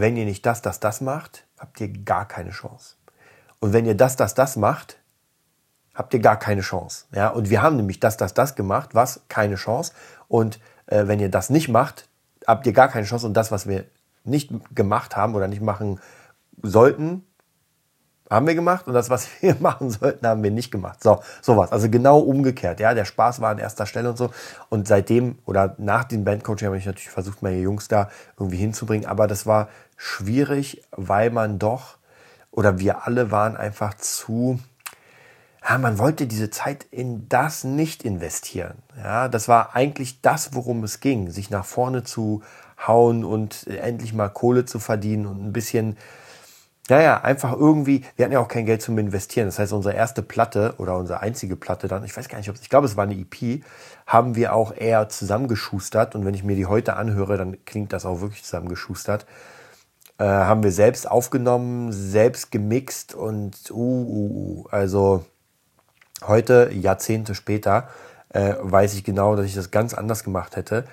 wenn 0.00 0.16
ihr 0.16 0.24
nicht 0.24 0.44
das, 0.46 0.62
das, 0.62 0.80
das 0.80 1.00
macht, 1.00 1.46
habt 1.58 1.80
ihr 1.80 1.88
gar 1.88 2.26
keine 2.26 2.50
Chance. 2.50 2.96
Und 3.60 3.72
wenn 3.72 3.86
ihr 3.86 3.96
das, 3.96 4.16
das, 4.16 4.34
das 4.34 4.56
macht, 4.56 4.98
habt 5.94 6.14
ihr 6.14 6.20
gar 6.20 6.38
keine 6.38 6.60
Chance. 6.60 7.06
Ja, 7.12 7.28
und 7.28 7.50
wir 7.50 7.62
haben 7.62 7.76
nämlich 7.76 7.98
das, 8.00 8.16
das, 8.16 8.34
das 8.34 8.54
gemacht, 8.54 8.94
was 8.94 9.22
keine 9.28 9.56
Chance. 9.56 9.92
Und 10.28 10.60
äh, 10.86 11.06
wenn 11.06 11.20
ihr 11.20 11.30
das 11.30 11.50
nicht 11.50 11.68
macht, 11.68 12.08
habt 12.46 12.66
ihr 12.66 12.72
gar 12.72 12.88
keine 12.88 13.06
Chance. 13.06 13.26
Und 13.26 13.34
das, 13.34 13.50
was 13.50 13.66
wir 13.66 13.84
nicht 14.24 14.52
gemacht 14.74 15.16
haben 15.16 15.34
oder 15.34 15.48
nicht 15.48 15.62
machen 15.62 16.00
sollten, 16.62 17.24
haben 18.30 18.46
wir 18.46 18.54
gemacht 18.54 18.86
und 18.86 18.94
das, 18.94 19.10
was 19.10 19.28
wir 19.40 19.56
machen 19.60 19.90
sollten, 19.90 20.26
haben 20.26 20.42
wir 20.42 20.50
nicht 20.50 20.70
gemacht. 20.70 21.02
So, 21.02 21.20
sowas. 21.40 21.72
Also 21.72 21.88
genau 21.88 22.18
umgekehrt. 22.18 22.80
Ja, 22.80 22.94
der 22.94 23.04
Spaß 23.04 23.40
war 23.40 23.50
an 23.50 23.58
erster 23.58 23.86
Stelle 23.86 24.10
und 24.10 24.18
so. 24.18 24.30
Und 24.68 24.88
seitdem 24.88 25.38
oder 25.46 25.74
nach 25.78 26.04
dem 26.04 26.24
Bandcoaching 26.24 26.66
habe 26.66 26.78
ich 26.78 26.86
natürlich 26.86 27.10
versucht, 27.10 27.42
meine 27.42 27.58
Jungs 27.58 27.88
da 27.88 28.10
irgendwie 28.38 28.58
hinzubringen. 28.58 29.08
Aber 29.08 29.26
das 29.26 29.46
war 29.46 29.68
schwierig, 29.96 30.82
weil 30.90 31.30
man 31.30 31.58
doch 31.58 31.98
oder 32.50 32.78
wir 32.78 33.06
alle 33.06 33.30
waren 33.30 33.56
einfach 33.56 33.94
zu, 33.94 34.58
ja, 35.68 35.78
man 35.78 35.98
wollte 35.98 36.26
diese 36.26 36.50
Zeit 36.50 36.86
in 36.90 37.28
das 37.28 37.62
nicht 37.62 38.04
investieren. 38.04 38.78
Ja, 38.96 39.28
das 39.28 39.48
war 39.48 39.76
eigentlich 39.76 40.22
das, 40.22 40.54
worum 40.54 40.82
es 40.82 41.00
ging, 41.00 41.30
sich 41.30 41.50
nach 41.50 41.64
vorne 41.64 42.04
zu 42.04 42.42
hauen 42.86 43.24
und 43.24 43.66
endlich 43.66 44.12
mal 44.12 44.28
Kohle 44.28 44.64
zu 44.64 44.78
verdienen 44.78 45.26
und 45.26 45.44
ein 45.44 45.52
bisschen 45.52 45.96
ja, 46.88 47.00
ja, 47.02 47.20
einfach 47.20 47.52
irgendwie, 47.52 48.04
wir 48.16 48.24
hatten 48.24 48.32
ja 48.32 48.40
auch 48.40 48.48
kein 48.48 48.64
Geld 48.64 48.80
zum 48.80 48.96
Investieren. 48.98 49.46
Das 49.46 49.58
heißt, 49.58 49.72
unsere 49.72 49.94
erste 49.94 50.22
Platte 50.22 50.74
oder 50.78 50.96
unsere 50.96 51.20
einzige 51.20 51.54
Platte 51.54 51.86
dann, 51.86 52.02
ich 52.04 52.16
weiß 52.16 52.28
gar 52.28 52.38
nicht, 52.38 52.48
ob 52.48 52.56
ich 52.60 52.70
glaube, 52.70 52.86
es 52.86 52.96
war 52.96 53.04
eine 53.04 53.14
EP, 53.14 53.62
haben 54.06 54.36
wir 54.36 54.54
auch 54.54 54.74
eher 54.74 55.08
zusammengeschustert. 55.10 56.14
Und 56.14 56.24
wenn 56.24 56.34
ich 56.34 56.44
mir 56.44 56.56
die 56.56 56.66
heute 56.66 56.96
anhöre, 56.96 57.36
dann 57.36 57.62
klingt 57.66 57.92
das 57.92 58.06
auch 58.06 58.22
wirklich 58.22 58.42
zusammengeschustert. 58.42 59.26
Äh, 60.18 60.24
haben 60.24 60.62
wir 60.62 60.72
selbst 60.72 61.10
aufgenommen, 61.10 61.92
selbst 61.92 62.50
gemixt 62.50 63.14
und 63.14 63.70
uh, 63.70 63.74
uh, 63.74 64.62
uh. 64.64 64.68
Also 64.70 65.26
heute, 66.26 66.70
Jahrzehnte 66.72 67.34
später, 67.34 67.88
äh, 68.30 68.54
weiß 68.60 68.94
ich 68.94 69.04
genau, 69.04 69.36
dass 69.36 69.46
ich 69.46 69.54
das 69.54 69.70
ganz 69.70 69.92
anders 69.92 70.24
gemacht 70.24 70.56
hätte. 70.56 70.84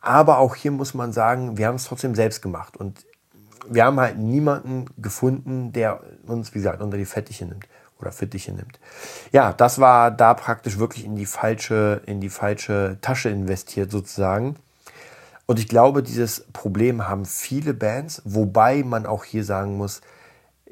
Aber 0.00 0.38
auch 0.38 0.56
hier 0.56 0.70
muss 0.70 0.94
man 0.94 1.12
sagen, 1.12 1.58
wir 1.58 1.66
haben 1.66 1.76
es 1.76 1.84
trotzdem 1.84 2.14
selbst 2.14 2.42
gemacht. 2.42 2.76
Und 2.76 3.04
wir 3.68 3.84
haben 3.84 4.00
halt 4.00 4.18
niemanden 4.18 4.86
gefunden, 4.98 5.72
der 5.72 6.00
uns, 6.26 6.54
wie 6.54 6.58
gesagt, 6.58 6.80
unter 6.80 6.96
die 6.96 7.04
Fettiche 7.04 7.46
nimmt 7.46 7.66
oder 8.00 8.12
Fittiche 8.12 8.52
nimmt. 8.52 8.78
Ja, 9.32 9.52
das 9.52 9.78
war 9.78 10.10
da 10.10 10.34
praktisch 10.34 10.78
wirklich 10.78 11.04
in 11.04 11.16
die 11.16 11.26
falsche, 11.26 12.02
in 12.06 12.20
die 12.20 12.28
falsche 12.28 12.98
Tasche 13.00 13.28
investiert 13.28 13.90
sozusagen. 13.90 14.56
Und 15.46 15.58
ich 15.58 15.68
glaube, 15.68 16.02
dieses 16.02 16.46
Problem 16.52 17.06
haben 17.06 17.26
viele 17.26 17.74
Bands, 17.74 18.22
wobei 18.24 18.82
man 18.82 19.06
auch 19.06 19.24
hier 19.24 19.44
sagen 19.44 19.76
muss, 19.76 20.00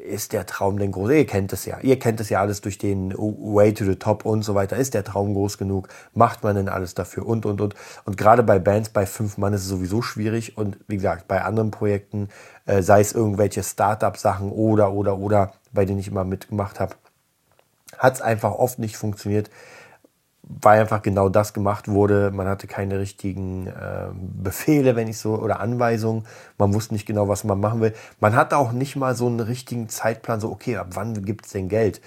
ist 0.03 0.33
der 0.33 0.47
Traum 0.47 0.79
denn 0.79 0.93
groß? 0.93 1.11
Ihr 1.11 1.27
kennt 1.27 1.53
es 1.53 1.65
ja. 1.65 1.79
Ihr 1.81 1.99
kennt 1.99 2.21
es 2.21 2.29
ja 2.29 2.41
alles 2.41 2.61
durch 2.61 2.79
den 2.79 3.13
Way 3.13 3.75
to 3.75 3.85
the 3.85 3.97
Top 3.97 4.25
und 4.25 4.43
so 4.43 4.55
weiter. 4.55 4.77
Ist 4.77 4.95
der 4.95 5.05
Traum 5.05 5.35
groß 5.35 5.59
genug? 5.59 5.89
Macht 6.15 6.43
man 6.43 6.57
denn 6.57 6.69
alles 6.69 6.95
dafür? 6.95 7.27
Und, 7.27 7.47
und, 7.47 7.61
und. 7.61 7.75
Und 8.05 8.17
gerade 8.17 8.43
bei 8.43 8.59
Bands, 8.59 8.91
bei 8.91 9.07
fünf 9.07 9.39
Mann 9.39 9.53
ist 9.53 9.63
es 9.63 9.69
sowieso 9.69 10.03
schwierig. 10.03 10.59
Und 10.59 10.79
wie 10.89 10.97
gesagt, 10.97 11.29
bei 11.29 11.43
anderen 11.43 11.71
Projekten, 11.71 12.29
äh, 12.67 12.83
sei 12.83 13.01
es 13.01 13.13
irgendwelche 13.13 13.63
Startup-Sachen 13.63 14.51
oder, 14.51 14.93
oder, 14.93 15.19
oder, 15.19 15.53
bei 15.73 15.85
denen 15.85 16.01
ich 16.01 16.09
immer 16.09 16.25
mitgemacht 16.25 16.81
habe, 16.81 16.95
hat 17.97 18.15
es 18.15 18.21
einfach 18.21 18.53
oft 18.53 18.79
nicht 18.79 18.97
funktioniert 18.97 19.51
weil 20.43 20.81
einfach 20.81 21.03
genau 21.03 21.29
das 21.29 21.55
gemacht 21.55 21.89
wurde. 21.89 22.31
Man 22.33 22.49
hatte 22.49 22.67
keine 22.67 22.99
richtigen 22.99 23.69
äh, 23.69 24.09
Befehle, 24.13 24.97
wenn 24.97 25.09
ich 25.09 25.19
so, 25.19 25.37
oder 25.37 25.61
Anweisungen. 25.61 26.25
Man 26.59 26.75
wusste 26.75 26.95
nicht 26.95 27.07
genau, 27.07 27.29
was 27.29 27.45
man 27.45 27.61
machen 27.61 27.81
will. 27.81 27.95
Man 28.21 28.35
hatte 28.35 28.57
auch 28.57 28.73
nicht 28.73 28.97
mal 28.97 29.15
so 29.15 29.27
einen 29.27 29.41
richtigen 29.41 29.89
Zeitplan, 29.89 30.41
so, 30.41 30.51
okay, 30.51 30.77
ab 30.77 30.89
wann 30.95 31.25
gibt 31.25 31.47
es 31.47 31.53
denn 31.53 31.69
Geld? 31.69 32.01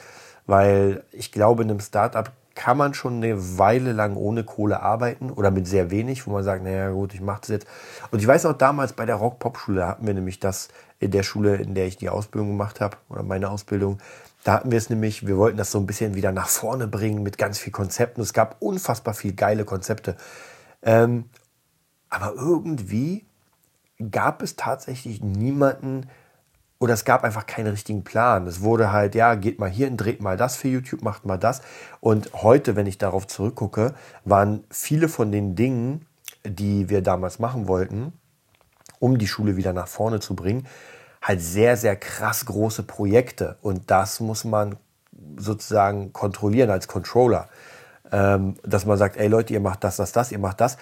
Weil 0.47 1.03
ich 1.11 1.31
glaube, 1.31 1.63
in 1.63 1.69
einem 1.69 1.79
Startup 1.79 2.31
kann 2.55 2.77
man 2.77 2.93
schon 2.93 3.15
eine 3.15 3.57
Weile 3.57 3.91
lang 3.91 4.15
ohne 4.15 4.43
Kohle 4.43 4.81
arbeiten 4.81 5.29
oder 5.29 5.51
mit 5.51 5.67
sehr 5.67 5.91
wenig, 5.91 6.25
wo 6.25 6.31
man 6.31 6.43
sagt, 6.43 6.63
naja 6.63 6.89
gut, 6.89 7.13
ich 7.13 7.21
mache 7.21 7.41
das 7.41 7.49
jetzt. 7.49 7.67
Und 8.11 8.19
ich 8.19 8.27
weiß 8.27 8.45
auch 8.45 8.53
damals 8.53 8.93
bei 8.93 9.05
der 9.05 9.15
Rock-Pop-Schule 9.15 9.85
hatten 9.85 10.07
wir 10.07 10.13
nämlich 10.13 10.39
das 10.39 10.69
in 10.99 11.11
der 11.11 11.23
Schule, 11.23 11.57
in 11.57 11.75
der 11.75 11.85
ich 11.85 11.97
die 11.97 12.09
Ausbildung 12.09 12.49
gemacht 12.49 12.79
habe 12.79 12.95
oder 13.09 13.23
meine 13.23 13.49
Ausbildung, 13.49 13.97
da 14.45 14.53
hatten 14.53 14.69
wir 14.69 14.77
es 14.77 14.91
nämlich, 14.91 15.25
wir 15.25 15.37
wollten 15.37 15.57
das 15.57 15.71
so 15.71 15.79
ein 15.79 15.87
bisschen 15.87 16.13
wieder 16.13 16.31
nach 16.31 16.47
vorne 16.47 16.87
bringen 16.87 17.23
mit 17.23 17.39
ganz 17.39 17.57
viel 17.57 17.73
Konzepten. 17.73 18.21
Es 18.21 18.31
gab 18.31 18.61
unfassbar 18.61 19.15
viel 19.15 19.33
geile 19.33 19.65
Konzepte. 19.65 20.15
Ähm, 20.83 21.25
aber 22.09 22.35
irgendwie 22.35 23.25
gab 24.11 24.43
es 24.43 24.55
tatsächlich 24.55 25.23
niemanden 25.23 26.07
oder 26.77 26.93
es 26.93 27.05
gab 27.05 27.23
einfach 27.23 27.47
keinen 27.47 27.69
richtigen 27.69 28.03
Plan. 28.03 28.45
Es 28.45 28.61
wurde 28.61 28.91
halt, 28.91 29.15
ja, 29.15 29.33
geht 29.33 29.57
mal 29.57 29.69
hier 29.69 29.87
und 29.87 29.97
dreht 29.97 30.21
mal 30.21 30.37
das 30.37 30.57
für 30.57 30.67
YouTube, 30.67 31.01
macht 31.01 31.25
mal 31.25 31.37
das. 31.37 31.63
Und 31.99 32.31
heute, 32.33 32.75
wenn 32.75 32.85
ich 32.85 32.99
darauf 32.99 33.25
zurückgucke, 33.25 33.95
waren 34.25 34.63
viele 34.69 35.09
von 35.09 35.31
den 35.31 35.55
Dingen, 35.55 36.05
die 36.45 36.87
wir 36.87 37.01
damals 37.01 37.39
machen 37.39 37.67
wollten, 37.67 38.13
um 38.99 39.17
die 39.17 39.27
Schule 39.27 39.57
wieder 39.57 39.73
nach 39.73 39.87
vorne 39.87 40.19
zu 40.19 40.35
bringen, 40.35 40.67
halt 41.25 41.41
sehr, 41.41 41.75
sehr 41.75 41.95
krass 41.95 42.45
große 42.45 42.83
Projekte. 42.83 43.57
Und 43.61 43.89
das 43.89 44.19
muss 44.19 44.45
man 44.45 44.77
sozusagen 45.37 46.13
kontrollieren 46.13 46.69
als 46.69 46.87
Controller. 46.87 47.49
Ähm, 48.11 48.55
dass 48.63 48.85
man 48.85 48.97
sagt, 48.99 49.17
ey 49.17 49.27
Leute, 49.27 49.53
ihr 49.53 49.59
macht 49.59 49.83
das, 49.83 49.95
das, 49.95 50.11
das, 50.11 50.31
ihr 50.31 50.37
macht 50.37 50.61
das. 50.61 50.77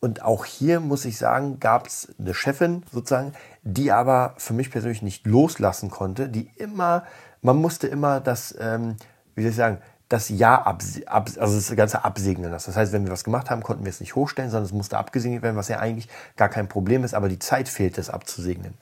Und 0.00 0.22
auch 0.22 0.44
hier 0.44 0.80
muss 0.80 1.04
ich 1.04 1.18
sagen, 1.18 1.60
gab 1.60 1.86
es 1.86 2.12
eine 2.18 2.34
Chefin 2.34 2.82
sozusagen, 2.90 3.32
die 3.62 3.92
aber 3.92 4.34
für 4.38 4.54
mich 4.54 4.70
persönlich 4.70 5.02
nicht 5.02 5.26
loslassen 5.26 5.90
konnte, 5.90 6.28
die 6.28 6.50
immer, 6.56 7.04
man 7.40 7.56
musste 7.56 7.86
immer 7.86 8.18
das, 8.18 8.56
ähm, 8.58 8.96
wie 9.36 9.42
soll 9.42 9.50
ich 9.50 9.56
sagen, 9.56 9.78
das 10.10 10.28
Ja 10.28 10.60
ab, 10.62 10.82
ab, 11.06 11.30
also 11.38 11.54
das 11.54 11.74
Ganze 11.76 12.04
absegnen 12.04 12.50
lassen. 12.50 12.70
Das 12.70 12.76
heißt, 12.76 12.92
wenn 12.92 13.04
wir 13.04 13.12
was 13.12 13.22
gemacht 13.22 13.48
haben, 13.48 13.62
konnten 13.62 13.84
wir 13.84 13.90
es 13.90 14.00
nicht 14.00 14.16
hochstellen, 14.16 14.50
sondern 14.50 14.66
es 14.66 14.72
musste 14.72 14.98
abgesegnet 14.98 15.42
werden, 15.42 15.54
was 15.54 15.68
ja 15.68 15.78
eigentlich 15.78 16.08
gar 16.36 16.48
kein 16.48 16.68
Problem 16.68 17.04
ist, 17.04 17.14
aber 17.14 17.28
die 17.28 17.38
Zeit 17.38 17.68
fehlte, 17.68 18.00
es 18.00 18.10
abzusegnen. 18.10 18.74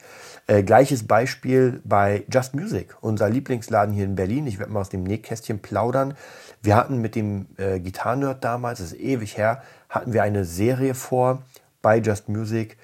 Äh, 0.47 0.63
gleiches 0.63 1.05
Beispiel 1.05 1.81
bei 1.85 2.25
Just 2.33 2.55
Music, 2.55 2.95
unser 3.01 3.29
Lieblingsladen 3.29 3.93
hier 3.93 4.05
in 4.05 4.15
Berlin. 4.15 4.47
Ich 4.47 4.57
werde 4.57 4.73
mal 4.73 4.81
aus 4.81 4.89
dem 4.89 5.03
Nähkästchen 5.03 5.59
plaudern. 5.59 6.15
Wir 6.63 6.75
hatten 6.75 6.97
mit 6.97 7.13
dem 7.13 7.45
äh, 7.57 7.79
Gitarrenerd 7.79 8.43
damals, 8.43 8.79
das 8.79 8.93
ist 8.93 8.99
ewig 8.99 9.37
her, 9.37 9.61
hatten 9.87 10.13
wir 10.13 10.23
eine 10.23 10.45
Serie 10.45 10.95
vor 10.95 11.43
bei 11.83 11.99
Just 11.99 12.27
Music, 12.27 12.75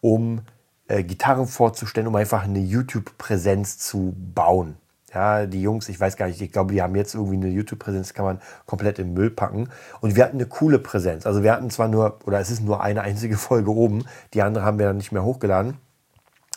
um 0.00 0.40
äh, 0.88 1.04
Gitarren 1.04 1.46
vorzustellen, 1.46 2.08
um 2.08 2.16
einfach 2.16 2.42
eine 2.42 2.58
YouTube-Präsenz 2.58 3.78
zu 3.78 4.12
bauen. 4.34 4.76
Ja, 5.14 5.46
die 5.46 5.60
Jungs, 5.60 5.88
ich 5.88 6.00
weiß 6.00 6.16
gar 6.16 6.26
nicht, 6.26 6.40
ich 6.40 6.52
glaube, 6.52 6.72
die 6.72 6.80
haben 6.80 6.96
jetzt 6.96 7.14
irgendwie 7.14 7.36
eine 7.36 7.48
YouTube-Präsenz, 7.48 8.14
kann 8.14 8.24
man 8.24 8.40
komplett 8.64 8.98
im 8.98 9.12
Müll 9.12 9.30
packen. 9.30 9.68
Und 10.00 10.16
wir 10.16 10.24
hatten 10.24 10.38
eine 10.38 10.46
coole 10.46 10.78
Präsenz. 10.78 11.26
Also 11.26 11.42
wir 11.42 11.52
hatten 11.52 11.70
zwar 11.70 11.88
nur, 11.88 12.18
oder 12.24 12.40
es 12.40 12.50
ist 12.50 12.62
nur 12.62 12.82
eine 12.82 13.02
einzige 13.02 13.36
Folge 13.38 13.70
oben, 13.70 14.04
die 14.32 14.42
andere 14.42 14.64
haben 14.64 14.78
wir 14.78 14.86
dann 14.86 14.96
nicht 14.96 15.12
mehr 15.12 15.24
hochgeladen. 15.24 15.76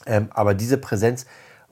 Ähm, 0.05 0.29
aber 0.31 0.53
diese 0.53 0.77
Präsenz 0.77 1.25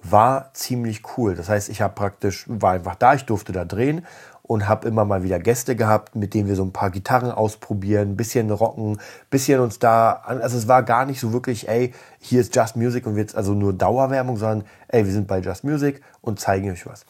war 0.03 0.53
ziemlich 0.53 1.01
cool. 1.17 1.35
Das 1.35 1.47
heißt, 1.47 1.69
ich 1.69 1.81
habe 1.81 1.95
praktisch, 1.95 2.45
war 2.47 2.73
einfach 2.73 2.95
da, 2.95 3.13
ich 3.13 3.23
durfte 3.23 3.53
da 3.53 3.63
drehen 3.63 4.05
und 4.43 4.67
habe 4.67 4.87
immer 4.87 5.05
mal 5.05 5.23
wieder 5.23 5.39
Gäste 5.39 5.75
gehabt, 5.75 6.15
mit 6.15 6.33
denen 6.33 6.49
wir 6.49 6.55
so 6.55 6.63
ein 6.63 6.73
paar 6.73 6.91
Gitarren 6.91 7.31
ausprobieren, 7.31 8.11
ein 8.11 8.17
bisschen 8.17 8.51
rocken, 8.51 8.99
bisschen 9.29 9.61
uns 9.61 9.79
da, 9.79 10.21
also 10.25 10.57
es 10.57 10.67
war 10.67 10.83
gar 10.83 11.05
nicht 11.05 11.21
so 11.21 11.31
wirklich, 11.31 11.69
ey, 11.69 11.93
hier 12.19 12.41
ist 12.41 12.53
Just 12.53 12.75
Music 12.75 13.07
und 13.07 13.17
jetzt 13.17 13.35
also 13.35 13.53
nur 13.53 13.73
Dauerwerbung, 13.73 14.37
sondern 14.37 14.67
ey, 14.89 15.05
wir 15.05 15.13
sind 15.13 15.27
bei 15.27 15.39
Just 15.39 15.63
Music 15.63 16.01
und 16.21 16.39
zeigen 16.39 16.69
euch 16.69 16.85
was. 16.85 17.05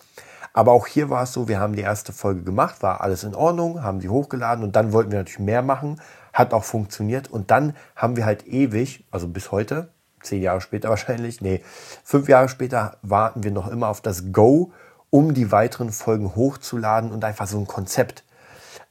Aber 0.54 0.72
auch 0.72 0.86
hier 0.86 1.10
war 1.10 1.24
es 1.24 1.34
so, 1.34 1.48
wir 1.48 1.60
haben 1.60 1.76
die 1.76 1.82
erste 1.82 2.14
Folge 2.14 2.44
gemacht, 2.44 2.84
war 2.84 3.02
alles 3.02 3.24
in 3.24 3.34
Ordnung, 3.34 3.82
haben 3.82 4.00
die 4.00 4.10
hochgeladen 4.10 4.64
und 4.64 4.76
dann 4.76 4.94
wollten 4.94 5.12
wir 5.12 5.18
natürlich 5.18 5.40
mehr 5.40 5.64
machen, 5.64 6.00
hat 6.32 6.54
auch 6.54 6.64
funktioniert 6.64 7.32
und 7.32 7.50
dann 7.50 7.76
haben 7.96 8.16
wir 8.16 8.26
halt 8.26 8.46
ewig, 8.46 9.06
also 9.10 9.28
bis 9.28 9.52
heute, 9.52 9.90
zehn 10.22 10.44
Jahre 10.44 10.62
später 10.62 10.90
wahrscheinlich, 10.92 11.42
nee, 11.42 11.64
fünf 12.04 12.30
Jahre 12.30 12.48
später 12.48 12.98
warten 13.02 13.44
wir 13.44 13.52
noch 13.52 13.68
immer 13.68 13.88
auf 13.88 14.02
das 14.02 14.32
Go 14.32 14.72
um 15.14 15.36
die 15.36 15.52
weiteren 15.52 15.92
Folgen 15.92 16.36
hochzuladen 16.36 17.12
und 17.12 17.24
einfach 17.24 17.46
so 17.46 17.60
ein 17.60 17.68
Konzept. 17.68 18.24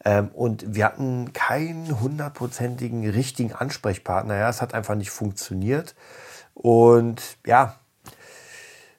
Ähm, 0.04 0.28
und 0.28 0.64
wir 0.72 0.84
hatten 0.84 1.32
keinen 1.32 2.00
hundertprozentigen 2.00 3.10
richtigen 3.10 3.52
Ansprechpartner. 3.52 4.36
Ja, 4.36 4.48
es 4.48 4.62
hat 4.62 4.72
einfach 4.72 4.94
nicht 4.94 5.10
funktioniert. 5.10 5.96
Und 6.54 7.38
ja, 7.44 7.74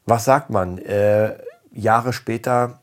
was 0.05 0.25
sagt 0.25 0.49
man? 0.49 0.77
Äh, 0.79 1.38
Jahre 1.71 2.12
später 2.12 2.81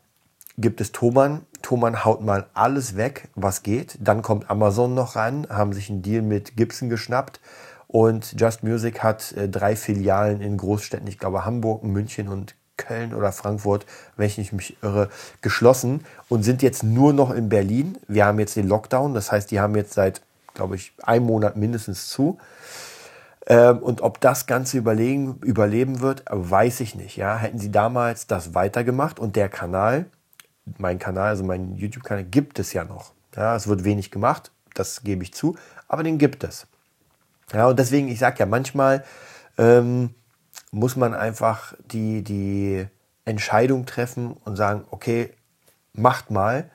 gibt 0.57 0.81
es 0.81 0.91
Thomann. 0.91 1.45
Thomann 1.61 2.03
haut 2.03 2.23
mal 2.23 2.47
alles 2.55 2.97
weg, 2.97 3.29
was 3.35 3.61
geht. 3.61 3.99
Dann 3.99 4.23
kommt 4.23 4.49
Amazon 4.49 4.95
noch 4.95 5.15
ran, 5.15 5.45
haben 5.49 5.71
sich 5.71 5.91
einen 5.91 6.01
Deal 6.01 6.23
mit 6.23 6.57
Gibson 6.57 6.89
geschnappt. 6.89 7.41
Und 7.85 8.39
Just 8.41 8.63
Music 8.63 9.03
hat 9.03 9.33
äh, 9.33 9.47
drei 9.47 9.75
Filialen 9.75 10.41
in 10.41 10.57
Großstädten, 10.57 11.05
ich 11.05 11.19
glaube 11.19 11.45
Hamburg, 11.45 11.83
München 11.83 12.27
und 12.27 12.55
Köln 12.81 13.13
oder 13.13 13.31
Frankfurt, 13.31 13.85
wenn 14.17 14.27
ich 14.27 14.37
nicht 14.37 14.53
mich 14.53 14.77
irre, 14.81 15.09
geschlossen 15.41 16.05
und 16.29 16.43
sind 16.43 16.61
jetzt 16.61 16.83
nur 16.83 17.13
noch 17.13 17.31
in 17.31 17.49
Berlin. 17.49 17.97
Wir 18.07 18.25
haben 18.25 18.39
jetzt 18.39 18.55
den 18.55 18.67
Lockdown, 18.67 19.13
das 19.13 19.31
heißt, 19.31 19.51
die 19.51 19.59
haben 19.59 19.75
jetzt 19.75 19.93
seit, 19.93 20.21
glaube 20.53 20.75
ich, 20.75 20.93
einem 21.03 21.25
Monat 21.25 21.55
mindestens 21.55 22.09
zu. 22.09 22.37
Ähm, 23.47 23.79
und 23.79 24.01
ob 24.01 24.19
das 24.21 24.45
Ganze 24.45 24.77
überlegen, 24.77 25.39
überleben 25.43 26.01
wird, 26.01 26.23
weiß 26.29 26.79
ich 26.81 26.95
nicht. 26.95 27.17
Ja, 27.17 27.37
hätten 27.37 27.57
sie 27.57 27.71
damals 27.71 28.27
das 28.27 28.53
weitergemacht 28.53 29.19
und 29.19 29.35
der 29.35 29.49
Kanal 29.49 30.05
mein 30.77 30.99
Kanal, 30.99 31.29
also 31.29 31.43
meinen 31.43 31.77
YouTube-Kanal, 31.77 32.23
gibt 32.25 32.59
es 32.59 32.73
ja 32.73 32.83
noch. 32.83 33.13
Ja, 33.35 33.55
es 33.55 33.67
wird 33.67 33.83
wenig 33.83 34.11
gemacht, 34.11 34.51
das 34.73 35.03
gebe 35.03 35.23
ich 35.23 35.33
zu, 35.33 35.55
aber 35.87 36.03
den 36.03 36.17
gibt 36.17 36.43
es. 36.43 36.67
Ja, 37.53 37.67
und 37.67 37.79
deswegen, 37.79 38.07
ich 38.07 38.19
sage 38.19 38.39
ja, 38.39 38.45
manchmal 38.45 39.03
ähm, 39.57 40.13
muss 40.71 40.95
man 40.95 41.13
einfach 41.13 41.73
die, 41.85 42.23
die 42.23 42.87
Entscheidung 43.25 43.85
treffen 43.85 44.33
und 44.45 44.55
sagen, 44.55 44.85
okay, 44.89 45.31
macht 45.93 46.31
mal 46.31 46.69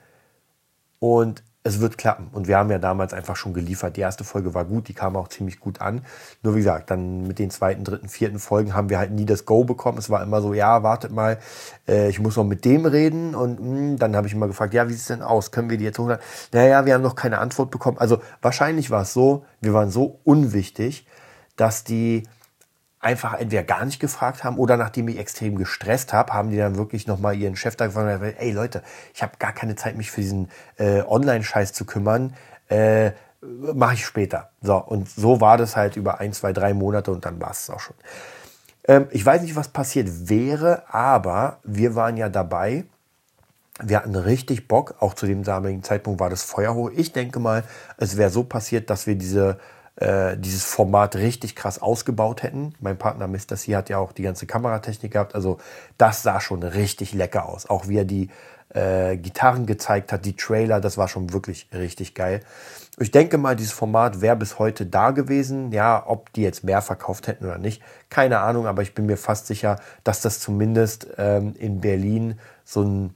und 0.99 1.43
es 1.67 1.81
wird 1.81 1.97
klappen. 1.97 2.29
Und 2.31 2.47
wir 2.47 2.57
haben 2.57 2.71
ja 2.71 2.79
damals 2.79 3.13
einfach 3.13 3.35
schon 3.35 3.53
geliefert. 3.53 3.97
Die 3.97 4.01
erste 4.01 4.23
Folge 4.23 4.53
war 4.53 4.63
gut, 4.63 4.87
die 4.87 4.93
kam 4.93 5.17
auch 5.17 5.27
ziemlich 5.27 5.59
gut 5.59 5.81
an. 5.81 6.05
Nur 6.41 6.55
wie 6.55 6.59
gesagt, 6.59 6.89
dann 6.89 7.27
mit 7.27 7.39
den 7.39 7.49
zweiten, 7.51 7.83
dritten, 7.83 8.07
vierten 8.07 8.39
Folgen 8.39 8.73
haben 8.73 8.89
wir 8.89 8.97
halt 8.97 9.11
nie 9.11 9.25
das 9.25 9.43
Go 9.45 9.65
bekommen. 9.65 9.97
Es 9.97 10.09
war 10.09 10.23
immer 10.23 10.41
so, 10.41 10.53
ja, 10.53 10.81
wartet 10.83 11.11
mal, 11.11 11.39
äh, 11.87 12.07
ich 12.07 12.19
muss 12.19 12.37
noch 12.37 12.45
mit 12.45 12.63
dem 12.63 12.85
reden. 12.85 13.35
Und 13.35 13.59
mh, 13.59 13.77
hm, 13.77 13.99
dann 13.99 14.15
habe 14.15 14.27
ich 14.27 14.33
immer 14.33 14.47
gefragt, 14.47 14.73
ja, 14.73 14.87
wie 14.87 14.93
sieht 14.93 15.01
es 15.01 15.07
denn 15.07 15.21
aus? 15.21 15.51
Können 15.51 15.69
wir 15.69 15.77
die 15.77 15.83
jetzt 15.83 15.99
hochladen? 15.99 16.23
Naja, 16.53 16.85
wir 16.85 16.93
haben 16.93 17.03
noch 17.03 17.15
keine 17.15 17.39
Antwort 17.39 17.69
bekommen. 17.69 17.97
Also 17.97 18.21
wahrscheinlich 18.41 18.89
war 18.89 19.01
es 19.01 19.11
so, 19.11 19.43
wir 19.59 19.73
waren 19.73 19.89
so 19.89 20.21
unwichtig, 20.23 21.05
dass 21.57 21.83
die 21.83 22.23
einfach 22.99 23.33
entweder 23.35 23.63
gar 23.63 23.85
nicht 23.85 23.99
gefragt 23.99 24.43
haben 24.43 24.57
oder 24.57 24.75
nachdem 24.75 25.07
ich 25.07 25.17
extrem 25.17 25.55
gestresst 25.55 26.13
habe, 26.13 26.33
haben 26.33 26.49
die 26.49 26.57
dann 26.57 26.77
wirklich 26.77 27.07
nochmal 27.07 27.35
ihren 27.35 27.55
Chef 27.55 27.75
da 27.75 27.87
gefragt, 27.87 28.35
ey 28.39 28.51
Leute, 28.51 28.81
ich 29.13 29.21
habe 29.21 29.33
gar 29.37 29.53
keine 29.53 29.75
Zeit, 29.75 29.95
mich 29.95 30.09
für 30.09 30.21
diesen 30.21 30.49
äh, 30.77 31.01
Online-Scheiß 31.01 31.73
zu 31.73 31.85
kümmern. 31.85 32.33
Äh, 32.69 33.11
Mache 33.39 33.93
ich 33.93 34.05
später. 34.05 34.49
So, 34.61 34.77
und 34.77 35.07
so 35.09 35.39
war 35.39 35.57
das 35.57 35.75
halt 35.75 35.95
über 35.95 36.19
ein, 36.19 36.33
zwei, 36.33 36.53
drei 36.53 36.73
Monate 36.73 37.11
und 37.11 37.23
dann 37.23 37.39
war 37.39 37.51
es 37.51 37.69
auch 37.69 37.79
schon. 37.79 37.95
Ähm, 38.87 39.07
ich 39.11 39.23
weiß 39.23 39.43
nicht, 39.43 39.55
was 39.55 39.67
passiert 39.67 40.29
wäre, 40.29 40.83
aber 40.91 41.59
wir 41.63 41.93
waren 41.93 42.17
ja 42.17 42.29
dabei. 42.29 42.85
Wir 43.79 43.97
hatten 43.97 44.15
richtig 44.15 44.67
Bock. 44.67 44.95
Auch 44.99 45.13
zu 45.13 45.27
dem 45.27 45.43
damaligen 45.43 45.83
Zeitpunkt 45.83 46.19
war 46.19 46.31
das 46.31 46.43
Feuer 46.43 46.73
hoch. 46.73 46.89
Ich 46.95 47.13
denke 47.13 47.39
mal, 47.39 47.63
es 47.97 48.17
wäre 48.17 48.31
so 48.31 48.43
passiert, 48.43 48.89
dass 48.89 49.05
wir 49.05 49.15
diese 49.15 49.59
äh, 49.97 50.37
dieses 50.37 50.63
Format 50.63 51.15
richtig 51.15 51.55
krass 51.55 51.81
ausgebaut 51.81 52.43
hätten. 52.43 52.73
Mein 52.79 52.97
Partner 52.97 53.27
Mr. 53.27 53.55
C 53.55 53.75
hat 53.75 53.89
ja 53.89 53.97
auch 53.97 54.11
die 54.11 54.21
ganze 54.21 54.45
Kameratechnik 54.45 55.11
gehabt. 55.11 55.35
Also 55.35 55.57
das 55.97 56.23
sah 56.23 56.39
schon 56.39 56.63
richtig 56.63 57.13
lecker 57.13 57.49
aus. 57.49 57.69
Auch 57.69 57.87
wie 57.87 57.97
er 57.97 58.05
die 58.05 58.29
äh, 58.73 59.17
Gitarren 59.17 59.65
gezeigt 59.65 60.11
hat, 60.11 60.25
die 60.25 60.35
Trailer, 60.35 60.81
das 60.81 60.97
war 60.97 61.07
schon 61.07 61.33
wirklich 61.33 61.67
richtig 61.73 62.13
geil. 62.13 62.41
Ich 62.99 63.11
denke 63.11 63.37
mal, 63.37 63.55
dieses 63.55 63.73
Format 63.73 64.21
wäre 64.21 64.35
bis 64.35 64.59
heute 64.59 64.85
da 64.85 65.11
gewesen. 65.11 65.71
Ja, 65.71 66.03
ob 66.05 66.31
die 66.33 66.41
jetzt 66.41 66.63
mehr 66.63 66.81
verkauft 66.81 67.27
hätten 67.27 67.45
oder 67.45 67.57
nicht, 67.57 67.81
keine 68.09 68.39
Ahnung, 68.39 68.67
aber 68.67 68.81
ich 68.81 68.93
bin 68.93 69.05
mir 69.05 69.17
fast 69.17 69.47
sicher, 69.47 69.79
dass 70.03 70.21
das 70.21 70.39
zumindest 70.39 71.07
ähm, 71.17 71.53
in 71.57 71.81
Berlin 71.81 72.39
so 72.65 72.83
ein 72.83 73.13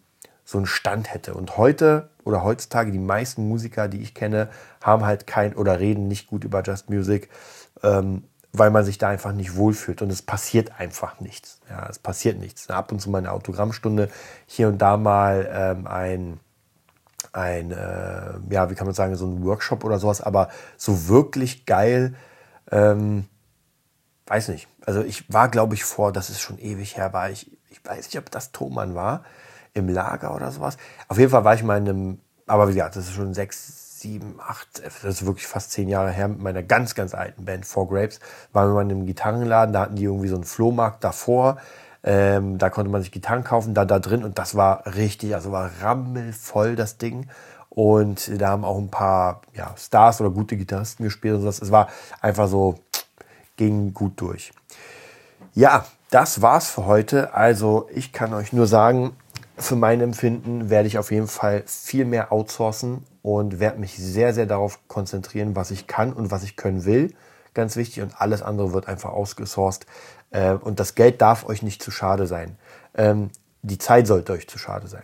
so 0.51 0.57
einen 0.57 0.67
Stand 0.67 1.13
hätte. 1.13 1.33
Und 1.33 1.57
heute 1.57 2.09
oder 2.23 2.43
heutzutage 2.43 2.91
die 2.91 2.99
meisten 2.99 3.47
Musiker, 3.47 3.87
die 3.87 4.01
ich 4.01 4.13
kenne, 4.13 4.49
haben 4.81 5.05
halt 5.05 5.25
kein 5.25 5.55
oder 5.55 5.79
reden 5.79 6.07
nicht 6.07 6.27
gut 6.27 6.43
über 6.43 6.61
Just 6.61 6.89
Music, 6.89 7.29
ähm, 7.83 8.23
weil 8.51 8.69
man 8.69 8.83
sich 8.83 8.97
da 8.97 9.07
einfach 9.07 9.31
nicht 9.31 9.55
wohlfühlt 9.55 10.01
und 10.01 10.11
es 10.11 10.21
passiert 10.21 10.79
einfach 10.79 11.21
nichts. 11.21 11.61
Ja, 11.69 11.87
es 11.89 11.99
passiert 11.99 12.37
nichts. 12.37 12.69
Ab 12.69 12.91
und 12.91 12.99
zu 12.99 13.09
mal 13.09 13.19
eine 13.19 13.31
Autogrammstunde, 13.31 14.09
hier 14.45 14.67
und 14.67 14.79
da 14.79 14.97
mal 14.97 15.49
ähm, 15.51 15.87
ein 15.87 16.39
ein, 17.33 17.71
äh, 17.71 18.33
ja, 18.49 18.69
wie 18.69 18.75
kann 18.75 18.87
man 18.87 18.93
sagen, 18.93 19.15
so 19.15 19.25
ein 19.25 19.45
Workshop 19.45 19.85
oder 19.85 19.99
sowas, 19.99 20.19
aber 20.19 20.49
so 20.75 21.07
wirklich 21.07 21.65
geil, 21.65 22.15
ähm, 22.71 23.25
weiß 24.25 24.49
nicht. 24.49 24.67
Also 24.85 25.01
ich 25.01 25.31
war, 25.31 25.47
glaube 25.47 25.75
ich, 25.75 25.85
vor, 25.85 26.11
das 26.11 26.29
ist 26.29 26.41
schon 26.41 26.59
ewig 26.59 26.97
her, 26.97 27.13
war 27.13 27.29
ich, 27.29 27.57
ich 27.69 27.85
weiß 27.85 28.07
nicht, 28.07 28.17
ob 28.17 28.29
das 28.31 28.51
Thomann 28.51 28.95
war, 28.95 29.23
im 29.73 29.89
Lager 29.89 30.35
oder 30.35 30.51
sowas. 30.51 30.77
Auf 31.07 31.17
jeden 31.17 31.31
Fall 31.31 31.43
war 31.43 31.53
ich 31.53 31.63
mal 31.63 31.77
in 31.77 31.89
einem, 31.89 32.19
aber 32.47 32.67
wie 32.67 32.73
gesagt, 32.73 32.95
das 32.95 33.05
ist 33.05 33.13
schon 33.13 33.33
sechs, 33.33 33.99
sieben, 33.99 34.39
acht, 34.39 34.81
das 34.83 35.03
ist 35.03 35.25
wirklich 35.25 35.47
fast 35.47 35.71
zehn 35.71 35.87
Jahre 35.87 36.11
her 36.11 36.27
mit 36.27 36.41
meiner 36.41 36.63
ganz, 36.63 36.95
ganz 36.95 37.13
alten 37.13 37.45
Band 37.45 37.65
Four 37.65 37.87
Grapes. 37.87 38.19
Waren 38.51 38.69
wir 38.69 38.75
mal 38.75 38.81
in 38.81 38.91
einem 38.91 39.05
Gitarrenladen, 39.05 39.73
da 39.73 39.81
hatten 39.81 39.95
die 39.95 40.05
irgendwie 40.05 40.27
so 40.27 40.35
einen 40.35 40.43
Flohmarkt 40.43 41.03
davor. 41.03 41.57
Ähm, 42.03 42.57
da 42.57 42.71
konnte 42.71 42.89
man 42.89 43.01
sich 43.01 43.11
Gitarren 43.11 43.43
kaufen, 43.43 43.75
da 43.75 43.85
da 43.85 43.99
drin 43.99 44.23
und 44.23 44.39
das 44.39 44.55
war 44.55 44.85
richtig, 44.95 45.35
also 45.35 45.51
war 45.51 45.69
rammelvoll 45.81 46.75
das 46.75 46.97
Ding. 46.97 47.29
Und 47.69 48.41
da 48.41 48.49
haben 48.49 48.65
auch 48.65 48.77
ein 48.77 48.89
paar 48.89 49.41
ja, 49.53 49.73
Stars 49.77 50.19
oder 50.19 50.29
gute 50.29 50.57
Gitarristen 50.57 51.03
gespielt 51.03 51.35
und 51.35 51.41
so. 51.41 51.47
Es 51.47 51.71
war 51.71 51.87
einfach 52.19 52.47
so, 52.47 52.79
ging 53.55 53.93
gut 53.93 54.19
durch. 54.19 54.51
Ja, 55.53 55.85
das 56.09 56.41
war's 56.41 56.69
für 56.69 56.85
heute. 56.85 57.33
Also 57.33 57.87
ich 57.93 58.11
kann 58.11 58.33
euch 58.33 58.51
nur 58.51 58.67
sagen, 58.67 59.15
für 59.57 59.75
mein 59.75 59.99
Empfinden 60.01 60.69
werde 60.69 60.87
ich 60.87 60.97
auf 60.97 61.11
jeden 61.11 61.27
Fall 61.27 61.63
viel 61.65 62.05
mehr 62.05 62.31
outsourcen 62.31 63.05
und 63.21 63.59
werde 63.59 63.79
mich 63.79 63.97
sehr, 63.97 64.33
sehr 64.33 64.45
darauf 64.45 64.79
konzentrieren, 64.87 65.53
was 65.55 65.71
ich 65.71 65.87
kann 65.87 66.13
und 66.13 66.31
was 66.31 66.43
ich 66.43 66.55
können 66.55 66.85
will. 66.85 67.13
Ganz 67.53 67.75
wichtig. 67.75 68.01
Und 68.01 68.19
alles 68.19 68.41
andere 68.41 68.71
wird 68.73 68.87
einfach 68.87 69.11
ausgesourced. 69.11 69.85
Äh, 70.31 70.53
und 70.53 70.79
das 70.79 70.95
Geld 70.95 71.21
darf 71.21 71.45
euch 71.45 71.61
nicht 71.61 71.83
zu 71.83 71.91
schade 71.91 72.25
sein. 72.27 72.57
Ähm, 72.95 73.29
die 73.61 73.77
Zeit 73.77 74.07
sollte 74.07 74.31
euch 74.33 74.47
zu 74.47 74.57
schade 74.57 74.87
sein. 74.87 75.03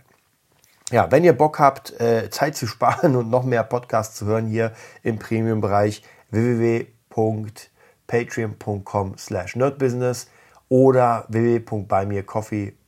Ja, 0.90 1.12
wenn 1.12 1.26
ihr 1.26 1.38
Bock 1.38 1.60
habt, 1.60 2.00
äh, 2.00 2.30
Zeit 2.30 2.56
zu 2.56 2.66
sparen 2.68 3.16
und 3.16 3.30
noch 3.30 3.44
mehr 3.44 3.64
Podcasts 3.64 4.16
zu 4.16 4.26
hören 4.26 4.48
hier 4.48 4.72
im 5.04 5.20
Premium-Bereich 5.20 6.02
www.patreon.com 6.32 9.18
slash 9.18 9.56
nerdbusiness 9.56 10.28
oder 10.70 11.26
www.buymeacoffee.com 11.28 12.87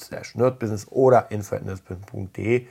slash 0.00 0.34
nerdbusiness 0.34 0.88
oder 0.90 1.30
info.nerdbusiness.de 1.30 2.66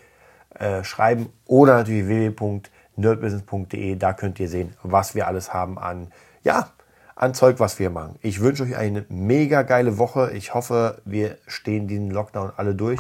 äh, 0.59 0.83
schreiben 0.83 1.29
oder 1.45 1.77
natürlich 1.77 2.07
www.nerdbusiness.de. 2.07 3.95
Da 3.95 4.13
könnt 4.13 4.39
ihr 4.39 4.49
sehen, 4.49 4.73
was 4.83 5.15
wir 5.15 5.27
alles 5.27 5.53
haben 5.53 5.79
an, 5.79 6.11
ja, 6.43 6.69
an 7.15 7.33
Zeug, 7.33 7.59
was 7.59 7.79
wir 7.79 7.89
machen. 7.89 8.17
Ich 8.21 8.41
wünsche 8.41 8.63
euch 8.63 8.75
eine 8.75 9.05
mega 9.09 9.61
geile 9.61 9.97
Woche. 9.97 10.31
Ich 10.33 10.53
hoffe, 10.53 11.01
wir 11.05 11.37
stehen 11.47 11.87
diesen 11.87 12.11
Lockdown 12.11 12.51
alle 12.57 12.75
durch 12.75 12.99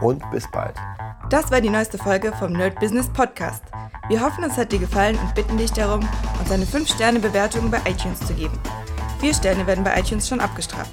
und 0.00 0.22
bis 0.30 0.50
bald. 0.50 0.76
Das 1.30 1.50
war 1.50 1.60
die 1.60 1.70
neueste 1.70 1.98
Folge 1.98 2.32
vom 2.32 2.52
Nerd 2.52 2.78
Business 2.78 3.08
Podcast. 3.08 3.64
Wir 4.08 4.20
hoffen, 4.20 4.44
es 4.44 4.56
hat 4.56 4.72
dir 4.72 4.78
gefallen 4.78 5.18
und 5.18 5.34
bitten 5.34 5.56
dich 5.56 5.72
darum, 5.72 6.06
uns 6.38 6.50
eine 6.50 6.64
5-Sterne-Bewertung 6.64 7.70
bei 7.70 7.78
iTunes 7.88 8.20
zu 8.20 8.34
geben. 8.34 8.58
Vier 9.18 9.32
Sterne 9.32 9.66
werden 9.66 9.84
bei 9.84 9.98
iTunes 9.98 10.28
schon 10.28 10.40
abgestraft. 10.40 10.92